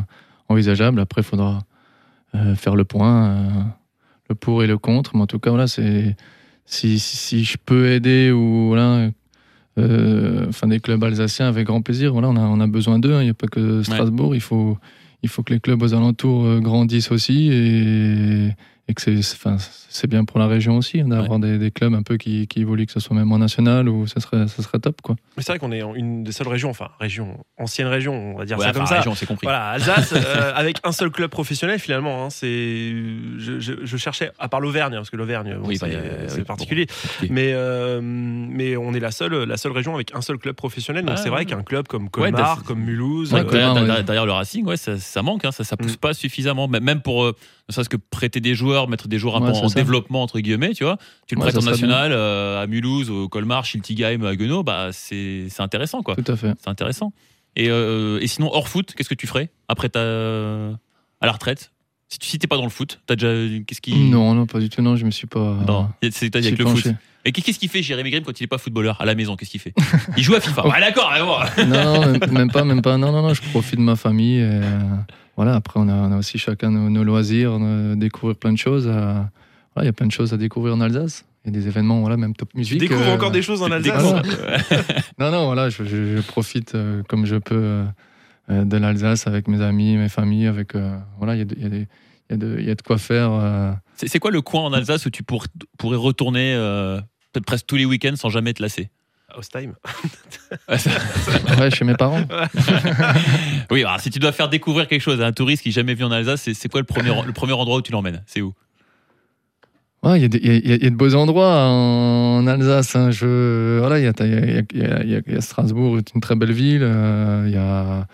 envisageable. 0.51 1.01
Après, 1.01 1.23
il 1.23 1.25
faudra 1.25 1.61
euh, 2.35 2.55
faire 2.55 2.77
le 2.77 2.85
point, 2.85 3.29
euh, 3.31 3.49
le 4.29 4.35
pour 4.35 4.63
et 4.63 4.67
le 4.67 4.77
contre. 4.77 5.17
Mais 5.17 5.23
en 5.23 5.27
tout 5.27 5.39
cas, 5.39 5.49
voilà, 5.49 5.69
c'est 5.69 6.15
si, 6.67 6.99
si, 6.99 7.17
si 7.17 7.45
je 7.45 7.57
peux 7.57 7.93
aider 7.93 8.31
ou 8.31 8.69
voilà, 8.69 9.09
enfin 9.79 10.67
des 10.67 10.81
clubs 10.81 11.03
alsaciens 11.03 11.49
avec 11.49 11.67
grand 11.67 11.81
plaisir. 11.81 12.13
Voilà, 12.13 12.29
on 12.29 12.37
a, 12.37 12.43
on 12.43 12.61
a 12.61 12.67
besoin 12.67 12.99
d'eux. 12.99 13.15
hein. 13.15 13.23
Il 13.23 13.25
n'y 13.25 13.31
a 13.31 13.35
pas 13.35 13.49
que 13.49 13.83
Strasbourg. 13.83 14.35
Il 14.35 14.43
faut 14.43 14.77
il 15.23 15.31
faut 15.31 15.43
que 15.43 15.55
les 15.55 15.61
clubs 15.61 15.83
aux 15.83 15.95
alentours 15.95 16.61
grandissent 16.61 17.11
aussi 17.11 17.49
et, 17.51 18.51
et 18.87 18.93
que 18.95 19.01
c'est 19.01 19.17
enfin, 19.19 19.57
c'est 19.89 20.07
bien 20.09 20.25
pour 20.27 20.39
la 20.39 20.47
région 20.47 20.77
aussi 20.77 21.01
hein, 21.01 21.09
d'avoir 21.09 21.39
des, 21.39 21.57
des 21.59 21.71
clubs 21.71 21.95
un 21.95 22.03
peu 22.03 22.17
qui, 22.19 22.47
qui 22.49 22.61
évoluent, 22.61 22.85
que 22.85 22.93
ce 22.93 23.01
soit 23.01 23.17
même 23.17 23.33
en 23.33 23.39
national 23.39 23.89
ou 23.89 24.07
ça 24.07 24.21
serait 24.21 24.47
ça 24.47 24.63
serait 24.63 24.79
top 24.79 25.01
quoi. 25.03 25.17
Mais 25.37 25.43
c'est 25.43 25.53
vrai 25.53 25.59
qu'on 25.59 25.73
est 25.73 25.83
en 25.83 25.95
une 25.95 26.23
des 26.23 26.33
seules 26.33 26.49
régions, 26.49 26.69
enfin, 26.71 26.89
région, 27.01 27.43
ancienne 27.59 27.87
région, 27.89 28.13
on 28.35 28.39
va 28.39 28.45
dire 28.45 28.59
Ouais, 28.59 28.67
ça 28.67 28.73
comme 28.73 28.87
ça. 28.87 28.97
région, 28.97 29.15
c'est 29.15 29.25
compris. 29.27 29.47
Voilà, 29.47 29.69
Alsace, 29.71 30.13
euh, 30.15 30.53
avec 30.57 30.79
un 30.85 30.93
seul 30.93 31.11
club 31.11 31.31
professionnel 31.31 31.79
finalement. 31.79 32.27
hein, 32.27 32.31
c'est, 32.31 32.47
je, 33.39 33.59
je- 33.59 33.85
je 33.85 33.97
cherchais, 33.97 34.31
à 34.39 34.49
part 34.49 34.61
l'Auvergne, 34.61 34.93
hein, 34.95 34.99
parce 34.99 35.11
que 35.11 35.17
l'Auvergne, 35.17 35.57
bon, 35.59 35.69
Oui, 35.69 35.79
c'est, 35.79 35.87
bah, 35.89 35.95
euh, 35.97 36.25
c'est 36.29 36.39
oui, 36.39 36.45
particulier. 36.45 36.87
Mais, 37.31 37.53
euh, 37.55 38.01
mais 38.03 38.77
on 38.77 38.93
est 38.93 39.01
la 39.01 39.11
seule, 39.13 39.45
la 39.45 39.57
seule 39.57 39.73
région 39.73 39.95
avec 39.95 40.15
un 40.15 40.21
seul 40.21 40.37
club 40.39 40.55
professionnel. 40.57 41.05
Donc 41.05 41.15
Ah, 41.19 41.23
c'est 41.23 41.31
vrai 41.31 41.41
ouais. 41.41 41.45
qu'un 41.47 41.63
club 41.63 41.87
comme 41.89 42.11
Colmar, 42.11 42.63
comme 42.65 42.81
Mulhouse, 42.81 43.33
euh, 43.33 43.43
derrière, 43.45 43.75
ouais. 43.75 43.81
derrière- 43.87 44.05
derrière 44.05 44.27
le 44.27 44.33
Racing, 44.33 44.65
ouais, 44.67 44.77
ça, 44.77 44.99
ça 44.99 45.23
manque, 45.23 45.45
hein, 45.45 45.53
ça, 45.53 45.65
ça 45.65 45.77
pousse 45.77 45.95
Mm. 45.95 45.99
pas 45.99 46.13
suffisamment. 46.15 46.69
Même 46.69 46.85
même 46.85 47.01
pour, 47.01 47.25
euh, 47.25 47.35
ne 47.69 47.73
serait-ce 47.75 47.89
que 47.89 47.97
prêter 47.97 48.41
des 48.41 48.55
joueurs, 48.55 48.89
mettre 48.89 49.09
des 49.09 49.19
joueurs 49.19 49.41
Ouais, 49.41 49.51
en 49.51 49.67
développement 49.69 50.23
entre 50.23 50.39
guillemets, 50.41 50.75
tu 50.75 50.85
vois. 50.85 50.99
Tu 51.27 51.35
le 51.35 51.41
Ouais, 51.41 51.51
prêtes 51.51 51.63
en 51.63 51.71
national 51.71 52.13
euh, 52.13 52.63
à 52.63 52.67
Mulhouse, 52.67 53.11
au 53.11 53.29
Colmar, 53.29 53.65
Schiltigheim, 53.65 54.23
à 54.25 54.31
Haguenau, 54.31 54.63
bah 54.63 54.91
c'est 54.93 55.47
c'est 55.49 55.63
intéressant 55.63 56.03
quoi. 56.03 56.15
Tout 56.17 56.31
à 56.33 56.37
fait. 56.37 56.53
C'est 56.63 56.69
intéressant. 56.69 57.13
Et, 57.57 57.71
euh, 57.71 58.19
et 58.21 58.27
sinon 58.27 58.51
hors 58.53 58.69
foot, 58.69 58.95
qu'est-ce 58.97 59.09
que 59.09 59.15
tu 59.15 59.27
ferais 59.27 59.51
après 59.69 59.89
ta 59.89 60.01
à 60.01 61.27
la 61.27 61.33
retraite? 61.33 61.71
Si 62.09 62.19
tu 62.19 62.29
si 62.29 62.39
t'es 62.39 62.47
pas 62.47 62.57
dans 62.57 62.65
le 62.65 62.71
foot, 62.71 63.01
t'as 63.07 63.17
déjà 63.17 63.33
qu'est-ce 63.67 63.81
qui 63.81 63.95
Non, 64.11 64.35
non, 64.35 64.47
pas 64.47 64.61
du 64.61 64.69
tout. 64.69 64.83
Non, 64.83 64.95
je 64.97 65.05
me 65.07 65.11
suis 65.11 65.27
pas. 65.27 65.57
Non, 65.67 65.89
c'est 66.11 66.37
avec 66.37 66.59
le 66.59 66.67
foot. 66.67 66.87
Et 67.25 67.33
qu'est-ce 67.33 67.59
qu'il 67.59 67.71
fait 67.71 67.83
Jérémy 67.83 68.11
Grimm 68.11 68.23
quand 68.25 68.39
il 68.39 68.45
est 68.45 68.49
pas 68.49 68.59
footballeur 68.59 69.01
à 69.01 69.07
la 69.07 69.15
maison? 69.15 69.35
Qu'est-ce 69.35 69.51
qu'il 69.51 69.61
fait? 69.61 69.73
Il 70.19 70.23
joue 70.23 70.35
à 70.35 70.41
FIFA. 70.41 70.69
Ouais, 70.69 70.79
d'accord. 70.81 71.11
ouais, 71.11 71.23
bon. 71.23 71.67
Non, 71.67 72.19
même, 72.31 72.51
pas, 72.51 72.65
même 72.65 72.83
pas. 72.83 72.99
Non, 72.99 73.11
non, 73.13 73.23
non, 73.23 73.33
je 73.33 73.41
profite 73.41 73.77
de 73.77 73.81
ma 73.85 73.97
famille. 73.97 74.41
et, 74.41 74.43
euh, 74.43 74.71
voilà, 75.37 75.55
après, 75.55 75.81
on 75.81 75.89
a, 75.89 75.95
on 75.95 76.13
a 76.13 76.17
aussi 76.17 76.39
chacun 76.39 76.71
nos, 76.71 76.91
nos 76.91 77.05
loisirs, 77.05 77.57
euh, 77.61 77.95
découvrir 77.97 78.37
plein 78.37 78.53
de 78.53 78.59
choses. 78.59 78.87
euh, 78.89 79.15
voilà, 79.75 79.85
il 79.85 79.87
y 79.87 79.89
a 79.89 79.93
plein 79.93 80.07
de 80.07 80.13
choses 80.13 80.33
à 80.33 80.37
découvrir 80.37 80.75
en 80.75 80.81
Alsace. 80.81 81.25
Il 81.45 81.53
y 81.53 81.57
a 81.57 81.61
des 81.61 81.67
événements, 81.67 82.01
voilà, 82.01 82.17
même 82.17 82.35
top 82.35 82.51
tu 82.53 82.59
musique. 82.59 82.79
découvres 82.81 83.03
euh, 83.09 83.15
encore 83.15 83.31
des 83.31 83.43
choses 83.43 83.63
en 83.63 83.71
Alsace. 83.71 84.03
découvres. 84.03 84.23
Non, 85.19 85.31
non, 85.31 85.47
voilà, 85.47 85.69
je, 85.71 85.85
je- 85.85 86.17
je 86.17 86.21
profite 86.21 86.75
euh, 86.75 87.03
comme 87.09 87.27
je 87.27 87.37
peux 87.37 87.85
euh, 88.51 88.65
de 88.65 88.77
l'Alsace 88.77 89.27
avec 89.27 89.49
mes 89.49 89.61
amis, 89.61 89.97
mes 89.97 90.09
familles. 90.09 90.47
Avec, 90.47 90.75
euh, 90.75 90.97
voilà, 91.19 91.35
il 91.35 91.39
y, 91.39 91.43
a 91.43 91.45
de- 91.45 91.55
il 91.57 91.63
y, 91.63 91.67
a 91.67 91.69
des- 91.69 91.89
il 92.31 92.33
y, 92.33 92.35
a 92.35 92.37
de- 92.37 92.57
il 92.61 92.65
y 92.67 92.71
a 92.71 92.75
de 92.75 92.83
quoi 92.83 92.97
faire. 92.99 93.31
euh. 93.33 93.73
C'est 93.97 94.19
quoi 94.19 94.31
le 94.31 94.41
coin 94.43 94.63
en 94.63 94.73
Alsace 94.73 95.05
où 95.07 95.11
tu 95.11 95.23
pour- 95.23 95.45
pourrais 95.79 95.97
retourner 95.99 96.55
euh, 96.55 96.99
peut-être 97.33 97.45
presque 97.47 97.67
tous 97.67 97.77
les 97.77 97.85
week-ends 97.85 98.17
sans 98.17 98.29
jamais 98.31 98.55
te 98.55 98.63
lasser? 98.63 98.89
Ostheim. 99.39 99.73
Ouais, 101.59 101.71
chez 101.71 101.85
mes 101.85 101.95
parents. 101.95 102.23
Oui, 103.71 103.83
alors 103.85 104.01
si 104.01 104.11
tu 104.11 104.19
dois 104.19 104.33
faire 104.33 104.49
découvrir 104.49 104.87
quelque 104.89 105.01
chose 105.01 105.21
à 105.21 105.27
un 105.27 105.33
touriste 105.33 105.63
qui 105.63 105.71
n'a 105.71 105.75
jamais 105.75 105.95
vu 105.95 106.05
en 106.05 106.11
Alsace, 106.13 106.43
c'est- 106.53 106.69
quoi 106.69 106.81
le 106.81 106.87
premier, 106.87 107.11
le 107.27 107.33
premier 107.33 107.53
endroit 107.53 107.77
où 107.79 107.83
tu 107.83 107.93
l'emmènes 107.93 108.23
C'est 108.27 108.41
où 108.41 108.53
il 110.07 110.11
y, 110.11 110.25
a 110.25 110.29
y 110.29 110.59
y 110.59 110.75
y 110.87 110.91
de 110.91 110.97
beaux 110.97 111.15
endroits 111.15 111.67
en 111.67 112.47
Alsace. 112.47 112.95
hein. 112.95 113.11
Je, 113.11 113.79
voilà, 113.79 113.99
il 113.99 114.05
y 114.05 114.83
a, 114.83 115.05
y 115.39 115.43
Strasbourg, 115.43 115.97
c'est 115.97 116.15
une 116.15 116.21
très 116.21 116.35
belle 116.37 116.53
ville. 116.53 116.83
euh, 116.83 117.45
Il 117.47 117.55
y, 117.55 117.57
a, 117.57 118.07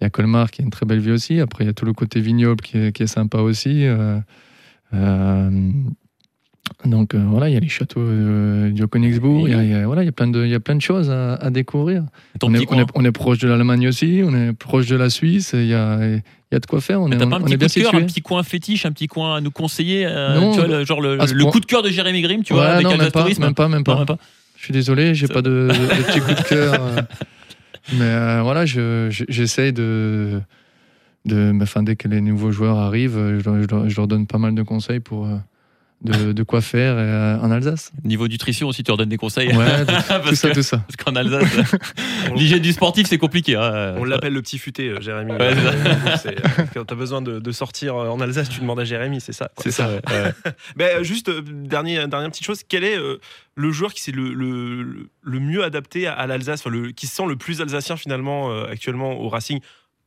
il 0.00 0.04
y 0.04 0.06
a 0.06 0.10
Colmar, 0.10 0.50
qui 0.50 0.62
est 0.62 0.64
une 0.64 0.72
très 0.72 0.84
belle 0.84 0.98
ville 0.98 1.12
aussi. 1.12 1.38
Après, 1.38 1.62
il 1.62 1.68
y 1.68 1.70
a 1.70 1.74
tout 1.74 1.84
le 1.84 1.92
côté 1.92 2.20
vignoble 2.20 2.60
qui 2.60 2.76
est, 2.78 2.92
qui 2.92 3.04
est 3.04 3.06
sympa 3.06 3.38
aussi. 3.38 3.86
euh, 3.86 4.18
euh, 4.94 5.50
donc 6.84 7.14
euh, 7.14 7.22
voilà, 7.28 7.48
il 7.48 7.54
y 7.54 7.56
a 7.56 7.60
les 7.60 7.68
châteaux 7.68 8.00
euh, 8.00 8.70
du 8.70 8.86
Königsbourg. 8.86 9.48
Il 9.48 9.52
y 9.52 9.54
a, 9.54 9.62
il 9.64 9.70
y 9.70 9.74
a- 9.74 9.86
voilà, 9.86 10.02
il 10.02 10.06
y 10.06 10.08
a 10.08 10.12
plein 10.12 10.28
de, 10.28 10.44
il 10.44 10.50
y 10.50 10.54
a 10.54 10.60
plein 10.60 10.74
de 10.76 10.80
choses 10.82 11.10
à, 11.10 11.34
à 11.34 11.50
découvrir. 11.50 12.04
On 12.42 12.54
est, 12.54 12.58
on, 12.60 12.64
coin 12.64 12.78
est, 12.80 12.86
on 12.94 13.04
est 13.04 13.12
proche 13.12 13.38
de 13.38 13.48
l'Allemagne 13.48 13.88
aussi. 13.88 14.22
On 14.24 14.34
est 14.34 14.52
proche 14.52 14.86
de 14.86 14.96
la 14.96 15.10
Suisse. 15.10 15.50
Il 15.54 15.66
y 15.66 15.74
a, 15.74 15.98
il 16.06 16.22
y 16.52 16.54
a 16.56 16.58
de 16.60 16.66
quoi 16.66 16.80
faire. 16.80 17.00
On 17.00 17.08
Mais 17.08 17.16
est, 17.16 17.18
pas 17.18 17.24
un 17.24 17.32
on 17.32 17.44
petit 17.44 17.56
coup 17.56 17.64
de 17.66 17.82
cœur, 17.82 17.94
un 17.94 18.02
petit 18.06 18.20
coin 18.22 18.42
fétiche, 18.42 18.86
un 18.86 18.92
petit 18.92 19.06
coin 19.06 19.36
à 19.36 19.40
nous 19.40 19.50
conseiller 19.50 20.06
euh, 20.06 20.34
Non, 20.40 20.52
tu 20.52 20.58
vois, 20.60 20.68
le, 20.68 20.84
Genre 20.84 21.00
le, 21.00 21.44
coup 21.46 21.60
de 21.60 21.66
cœur 21.66 21.82
de 21.82 21.88
Jérémy 21.90 22.22
Grimm, 22.22 22.42
tu 22.42 22.52
vois, 22.54 22.66
avec 22.68 22.84
non, 22.84 22.96
même 22.96 23.10
pas, 23.10 23.20
Tourisme 23.20 23.42
même 23.44 23.54
pas, 23.54 23.68
même 23.68 23.84
pas. 23.84 23.92
Non, 23.92 23.98
même 23.98 24.06
pas. 24.06 24.18
Je 24.56 24.64
suis 24.64 24.72
désolé, 24.72 25.14
j'ai 25.14 25.28
pas 25.28 25.42
de, 25.42 25.68
de 25.70 26.02
petit 26.04 26.20
coup 26.20 26.32
de 26.34 26.48
cœur. 26.48 26.74
euh. 26.74 27.00
Mais 27.98 28.42
voilà, 28.42 28.66
je- 28.66 29.08
je- 29.10 29.24
j'essaye 29.28 29.72
de, 29.72 30.40
de, 31.24 31.52
enfin, 31.62 31.82
dès 31.82 31.96
que 31.96 32.06
les 32.08 32.20
nouveaux 32.20 32.50
joueurs 32.50 32.78
arrivent, 32.78 33.18
je 33.38 33.44
leur, 33.48 33.62
je 33.62 33.66
leur- 33.68 33.88
je 33.88 33.96
leur 33.96 34.06
donne 34.08 34.26
pas 34.26 34.38
mal 34.38 34.54
de 34.54 34.62
conseils 34.62 35.00
pour, 35.00 35.26
de, 36.02 36.32
de 36.32 36.42
quoi 36.44 36.60
faire 36.60 36.94
euh, 36.96 37.38
en 37.40 37.50
Alsace. 37.50 37.90
Niveau 38.04 38.28
nutrition 38.28 38.68
aussi, 38.68 38.84
tu 38.84 38.90
leur 38.90 38.96
donnes 38.98 39.08
des 39.08 39.16
conseils. 39.16 39.48
Ouais, 39.56 39.84
tout, 39.84 39.86
parce 40.08 40.28
tout 40.28 40.34
ça, 40.36 40.48
que- 40.50 40.54
tout 40.54 40.62
ça. 40.62 40.76
parce 40.78 40.96
qu'en 40.96 41.16
Alsace, 41.16 41.74
l'hygiène 42.36 42.60
du 42.60 42.72
sportif, 42.72 43.06
c'est 43.08 43.18
compliqué. 43.18 43.56
hein. 43.56 43.94
On 43.98 44.04
l'appelle 44.04 44.32
le 44.32 44.40
petit 44.42 44.58
futé, 44.58 44.88
euh, 44.90 45.00
Jérémy. 45.00 45.32
Ouais. 45.32 45.38
Euh, 45.40 46.32
Quand 46.74 46.84
t'as 46.84 46.94
besoin 46.94 47.20
de, 47.22 47.40
de 47.40 47.52
sortir 47.52 47.96
en 47.96 48.20
Alsace, 48.20 48.48
tu 48.48 48.60
demandes 48.60 48.80
à 48.80 48.84
Jérémy, 48.84 49.20
c'est 49.20 49.32
ça. 49.32 49.50
C'est 49.58 49.70
ça, 49.72 49.88
ouais. 49.88 50.00
ouais. 50.78 51.02
Juste, 51.04 51.30
dernier, 51.30 52.06
dernière 52.06 52.30
petite 52.30 52.44
chose, 52.46 52.60
quel 52.68 52.84
est 52.84 52.96
euh, 52.98 53.18
le 53.56 53.70
joueur 53.72 53.92
qui 53.92 54.00
s'est 54.02 54.12
le, 54.12 54.32
le, 54.32 55.40
mieux 55.40 55.64
adapté 55.64 56.06
à, 56.06 56.12
à 56.12 56.26
l'Alsace, 56.26 56.62
enfin, 56.66 56.76
qui 56.94 57.06
se 57.06 57.16
sent 57.16 57.26
le 57.28 57.36
plus 57.36 57.60
alsacien 57.60 57.96
finalement 57.96 58.52
euh, 58.52 58.66
actuellement 58.70 59.12
au 59.20 59.28
Racing? 59.28 59.60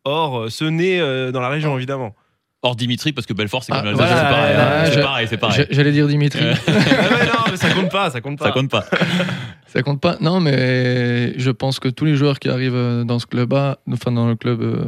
Or, 0.04 0.50
ce 0.50 0.66
né 0.66 1.00
euh, 1.00 1.32
dans 1.32 1.42
la 1.42 1.50
région, 1.50 1.76
évidemment. 1.78 2.16
Hors 2.64 2.76
Dimitri, 2.76 3.12
parce 3.12 3.26
que 3.26 3.34
Belfort, 3.34 3.64
c'est 3.64 3.72
Ah, 3.74 3.78
comme 3.82 3.86
l'Alsace, 3.98 4.08
voilà, 4.08 4.22
c'est 4.22 4.30
pareil. 4.36 4.56
ouais, 4.56 4.62
hein. 4.62 4.92
c'est 4.94 5.02
pareil, 5.02 5.28
c'est 5.30 5.38
pareil. 5.38 5.58
J'a- 5.58 5.76
J'allais 5.76 5.92
dire 5.92 6.08
Dimitri. 6.08 6.40
Ah 6.68 6.72
ouais, 6.72 7.26
non, 7.26 7.44
mais 7.52 7.58
ça 7.58 7.70
compte 7.72 7.90
pas, 7.92 8.10
ça 8.12 8.22
compte 8.22 8.38
pas. 8.38 8.46
ça 8.46 8.52
compte 8.52 8.70
pas. 8.70 8.86
Ça 9.68 9.82
compte 9.84 10.02
pas. 10.02 10.18
Non, 10.20 10.42
mais 10.42 11.34
je 11.40 11.50
pense 11.50 11.80
que 11.80 11.88
tous 11.88 12.04
les 12.04 12.18
joueurs 12.18 12.40
qui 12.40 12.50
arrivent 12.50 12.76
euh, 12.76 13.06
dans 13.06 13.20
ce 13.20 13.26
club-là, 13.26 13.78
enfin 13.90 14.12
dans 14.12 14.28
le 14.28 14.36
club 14.36 14.62
euh, 14.62 14.84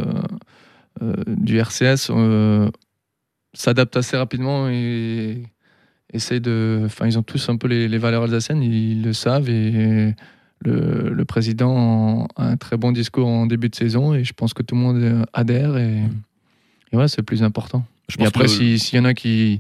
euh, 1.02 1.14
du 1.26 1.58
RCS, 1.58 2.10
euh, 2.10 2.70
s'adaptent 3.54 3.96
assez 3.96 4.18
rapidement 4.18 4.68
et 4.70 5.42
essayent 6.12 6.42
de. 6.42 6.82
Enfin, 6.86 7.06
ils 7.08 7.18
ont 7.18 7.24
tous 7.24 7.48
un 7.48 7.56
peu 7.56 7.68
les, 7.70 7.88
les 7.88 7.98
valeurs 7.98 8.24
alsaciennes, 8.24 8.62
ils 8.62 9.02
le 9.04 9.14
savent 9.14 9.50
et 9.50 10.14
le, 10.66 11.10
le 11.14 11.26
président 11.26 12.28
a 12.36 12.48
un 12.48 12.58
très 12.58 12.76
bon 12.76 12.92
discours 12.92 13.28
en 13.30 13.46
début 13.46 13.70
de 13.70 13.76
saison 13.76 14.14
et 14.14 14.26
je 14.26 14.34
pense 14.34 14.54
que 14.54 14.64
tout 14.64 14.76
le 14.76 14.82
monde 14.82 15.26
adhère 15.32 15.78
et, 15.78 16.02
et 16.94 16.96
ouais, 16.98 17.08
c'est 17.08 17.18
le 17.20 17.24
plus 17.26 17.44
important. 17.44 17.84
Je 18.08 18.18
Et 18.20 18.26
après, 18.26 18.48
si- 18.48 18.80
s'il 18.80 18.98
y 18.98 19.02
en 19.02 19.06
a 19.06 19.14
qui 19.14 19.60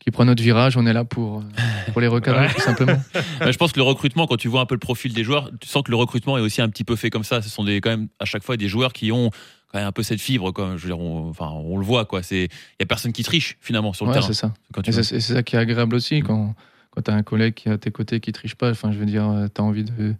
qui 0.00 0.10
prennent 0.10 0.26
notre 0.26 0.42
virage, 0.42 0.76
on 0.76 0.84
est 0.84 0.92
là 0.92 1.04
pour, 1.04 1.38
euh, 1.38 1.42
pour 1.92 2.00
les 2.00 2.08
recadrer, 2.08 2.48
tout 2.52 2.60
simplement. 2.60 3.00
Je 3.40 3.56
pense 3.56 3.70
que 3.70 3.78
le 3.78 3.84
recrutement, 3.84 4.26
quand 4.26 4.36
tu 4.36 4.48
vois 4.48 4.60
un 4.60 4.66
peu 4.66 4.74
le 4.74 4.80
profil 4.80 5.12
des 5.14 5.22
joueurs, 5.22 5.48
tu 5.60 5.68
sens 5.68 5.84
que 5.84 5.92
le 5.92 5.96
recrutement 5.96 6.36
est 6.36 6.40
aussi 6.40 6.60
un 6.60 6.68
petit 6.68 6.82
peu 6.82 6.96
fait 6.96 7.08
comme 7.08 7.22
ça. 7.22 7.40
Ce 7.40 7.48
sont 7.48 7.62
des, 7.62 7.80
quand 7.80 7.90
même 7.90 8.08
à 8.18 8.24
chaque 8.24 8.42
fois 8.42 8.56
des 8.56 8.66
joueurs 8.66 8.92
qui 8.92 9.12
ont 9.12 9.30
quand 9.70 9.78
même 9.78 9.86
un 9.86 9.92
peu 9.92 10.02
cette 10.02 10.20
fibre. 10.20 10.50
Quoi. 10.50 10.72
Je 10.76 10.82
veux 10.82 10.88
dire, 10.88 10.98
on, 10.98 11.28
enfin, 11.28 11.50
on 11.50 11.78
le 11.78 11.84
voit. 11.84 12.08
il 12.32 12.36
y 12.40 12.82
a 12.82 12.86
personne 12.86 13.12
qui 13.12 13.22
triche 13.22 13.56
finalement 13.60 13.92
sur 13.92 14.04
le 14.04 14.10
Ouais, 14.10 14.16
terrain. 14.16 14.26
c'est 14.26 14.34
ça. 14.34 14.52
Quand 14.72 14.86
Et 14.88 14.90
c'est 14.90 15.20
ça 15.20 15.42
qui 15.44 15.54
est 15.54 15.58
agréable 15.60 15.94
aussi 15.94 16.20
quand, 16.20 16.56
quand 16.90 17.02
tu 17.02 17.10
as 17.12 17.14
un 17.14 17.22
collègue 17.22 17.54
qui 17.54 17.68
est 17.68 17.72
à 17.72 17.78
tes 17.78 17.92
côtés 17.92 18.18
qui 18.18 18.32
triche 18.32 18.56
pas. 18.56 18.70
Enfin, 18.72 18.90
je 18.90 18.98
veux 18.98 19.06
dire, 19.06 19.30
tu 19.54 19.60
as 19.60 19.64
envie 19.64 19.84
de, 19.84 20.14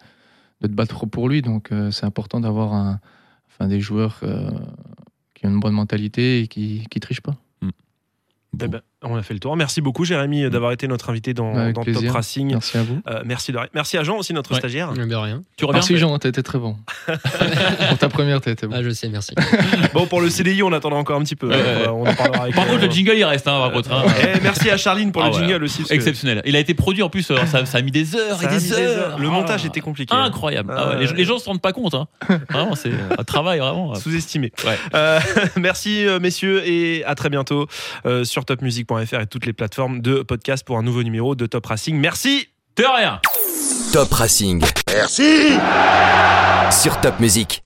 de 0.61 0.67
te 0.69 0.73
battre 0.73 1.07
pour 1.07 1.29
lui. 1.29 1.43
Donc, 1.43 1.73
euh, 1.73 1.91
c'est 1.91 2.07
important 2.07 2.39
d'avoir 2.39 2.99
enfin, 3.51 3.67
des 3.67 3.81
joueurs 3.81 4.21
euh, 4.23 4.49
qui 5.43 5.49
ont 5.49 5.51
une 5.51 5.61
bonne 5.61 5.75
mentalité 5.75 6.43
et 6.43 6.47
qui 6.47 6.87
ne 6.95 7.01
trichent 7.01 7.21
pas. 7.21 7.37
Eh 8.55 8.69
ben, 8.69 8.83
on 9.03 9.17
a 9.17 9.23
fait 9.23 9.35
le 9.35 9.41
tour. 9.41 9.57
Merci 9.57 9.81
beaucoup, 9.81 10.05
Jérémy, 10.05 10.49
d'avoir 10.51 10.73
été 10.73 10.87
notre 10.89 11.11
invité 11.11 11.35
dans, 11.35 11.55
Avec 11.57 11.75
dans 11.75 11.83
Top. 11.85 12.03
Racing. 12.09 12.53
Merci 12.53 12.79
à 12.79 12.83
vous. 12.83 13.01
Euh, 13.09 13.23
merci, 13.25 13.53
de... 13.53 13.59
merci 13.75 13.99
à 13.99 14.03
Jean 14.05 14.17
aussi, 14.19 14.33
notre 14.33 14.53
Ouais. 14.53 14.59
stagiaire. 14.59 14.93
De 14.93 15.15
rien. 15.15 15.43
Tu 15.57 15.65
reviens 15.65 15.79
Merci 15.81 15.97
Jean, 15.99 16.19
t'as 16.19 16.29
été 16.29 16.43
très 16.43 16.59
bon. 16.59 16.77
pour 17.89 17.99
ta 17.99 18.09
première, 18.09 18.41
t'as 18.41 18.53
été 18.53 18.67
bon. 18.67 18.75
Ah, 18.79 18.83
je 18.83 18.91
sais, 18.91 19.09
merci. 19.09 19.35
Bon, 19.95 20.07
pour 20.07 20.21
le 20.21 20.31
CDI, 20.31 20.63
on 20.63 20.73
attendra 20.73 20.99
encore 20.99 21.19
un 21.21 21.23
petit 21.23 21.37
peu. 21.37 21.49
Ouais, 21.49 21.55
ouais. 21.57 21.89
On 21.89 22.07
en 22.07 22.15
parlera 22.15 22.45
avec, 22.45 22.55
Par 22.55 22.67
contre, 22.67 22.79
euh, 22.83 22.87
le 22.87 22.91
jingle 22.91 23.15
il 23.17 23.25
reste. 23.25 23.47
Hein, 23.49 23.59
par 23.61 23.73
contre, 23.73 23.93
hein. 23.93 24.05
Et 24.37 24.41
merci 24.41 24.71
à 24.71 24.77
Charline 24.77 25.13
pour 25.13 25.23
Ah, 25.23 25.27
le 25.27 25.33
voilà. 25.33 25.47
jingle 25.49 25.65
aussi. 25.65 25.83
que 25.85 25.93
Exceptionnel. 25.93 26.41
Il 26.47 26.57
a 26.57 26.59
été 26.61 26.75
produit 26.75 27.03
en 27.03 27.09
plus. 27.11 27.31
euh, 27.31 27.37
Ça, 27.47 27.67
ça 27.67 27.79
a 27.79 27.83
mis 27.83 27.91
des 27.91 28.15
heures 28.17 28.39
ça 28.41 28.47
et 28.51 28.59
des 28.59 28.73
heures. 28.73 29.19
Le 29.19 29.27
Ah. 29.29 29.31
montage 29.31 29.65
était 29.67 29.81
compliqué. 29.81 30.15
Incroyable. 30.15 30.73
Ah 30.77 30.83
Ah 30.85 30.97
ouais, 30.97 31.07
les, 31.07 31.13
les 31.13 31.25
gens 31.25 31.39
se 31.39 31.45
rendent 31.47 31.61
pas 31.61 31.73
compte. 31.73 31.95
Hein. 31.95 32.07
Vraiment, 32.51 32.75
c'est 32.75 32.91
un 33.19 33.25
travail 33.25 33.59
vraiment. 33.61 33.95
Sous-estimé. 33.95 34.53
Merci 35.57 36.07
messieurs 36.21 36.63
et 36.67 37.05
à 37.05 37.15
très 37.15 37.29
bientôt 37.31 37.67
sur 38.25 38.45
et 38.99 39.27
toutes 39.27 39.47
les 39.47 39.53
plateformes 39.53 40.01
de 40.01 40.23
podcast 40.23 40.65
pour 40.65 40.79
un 40.79 40.83
nouveau 40.83 41.03
numéro 41.03 41.35
de 41.35 41.47
Top 41.47 41.67
Racing. 41.67 41.99
Merci. 41.99 42.49
De 42.77 42.85
rien. 42.85 43.21
Top 43.93 44.13
Racing. 44.13 44.63
Merci 44.89 45.53
Sur 46.71 47.01
Top 47.01 47.21
Music. 47.21 47.63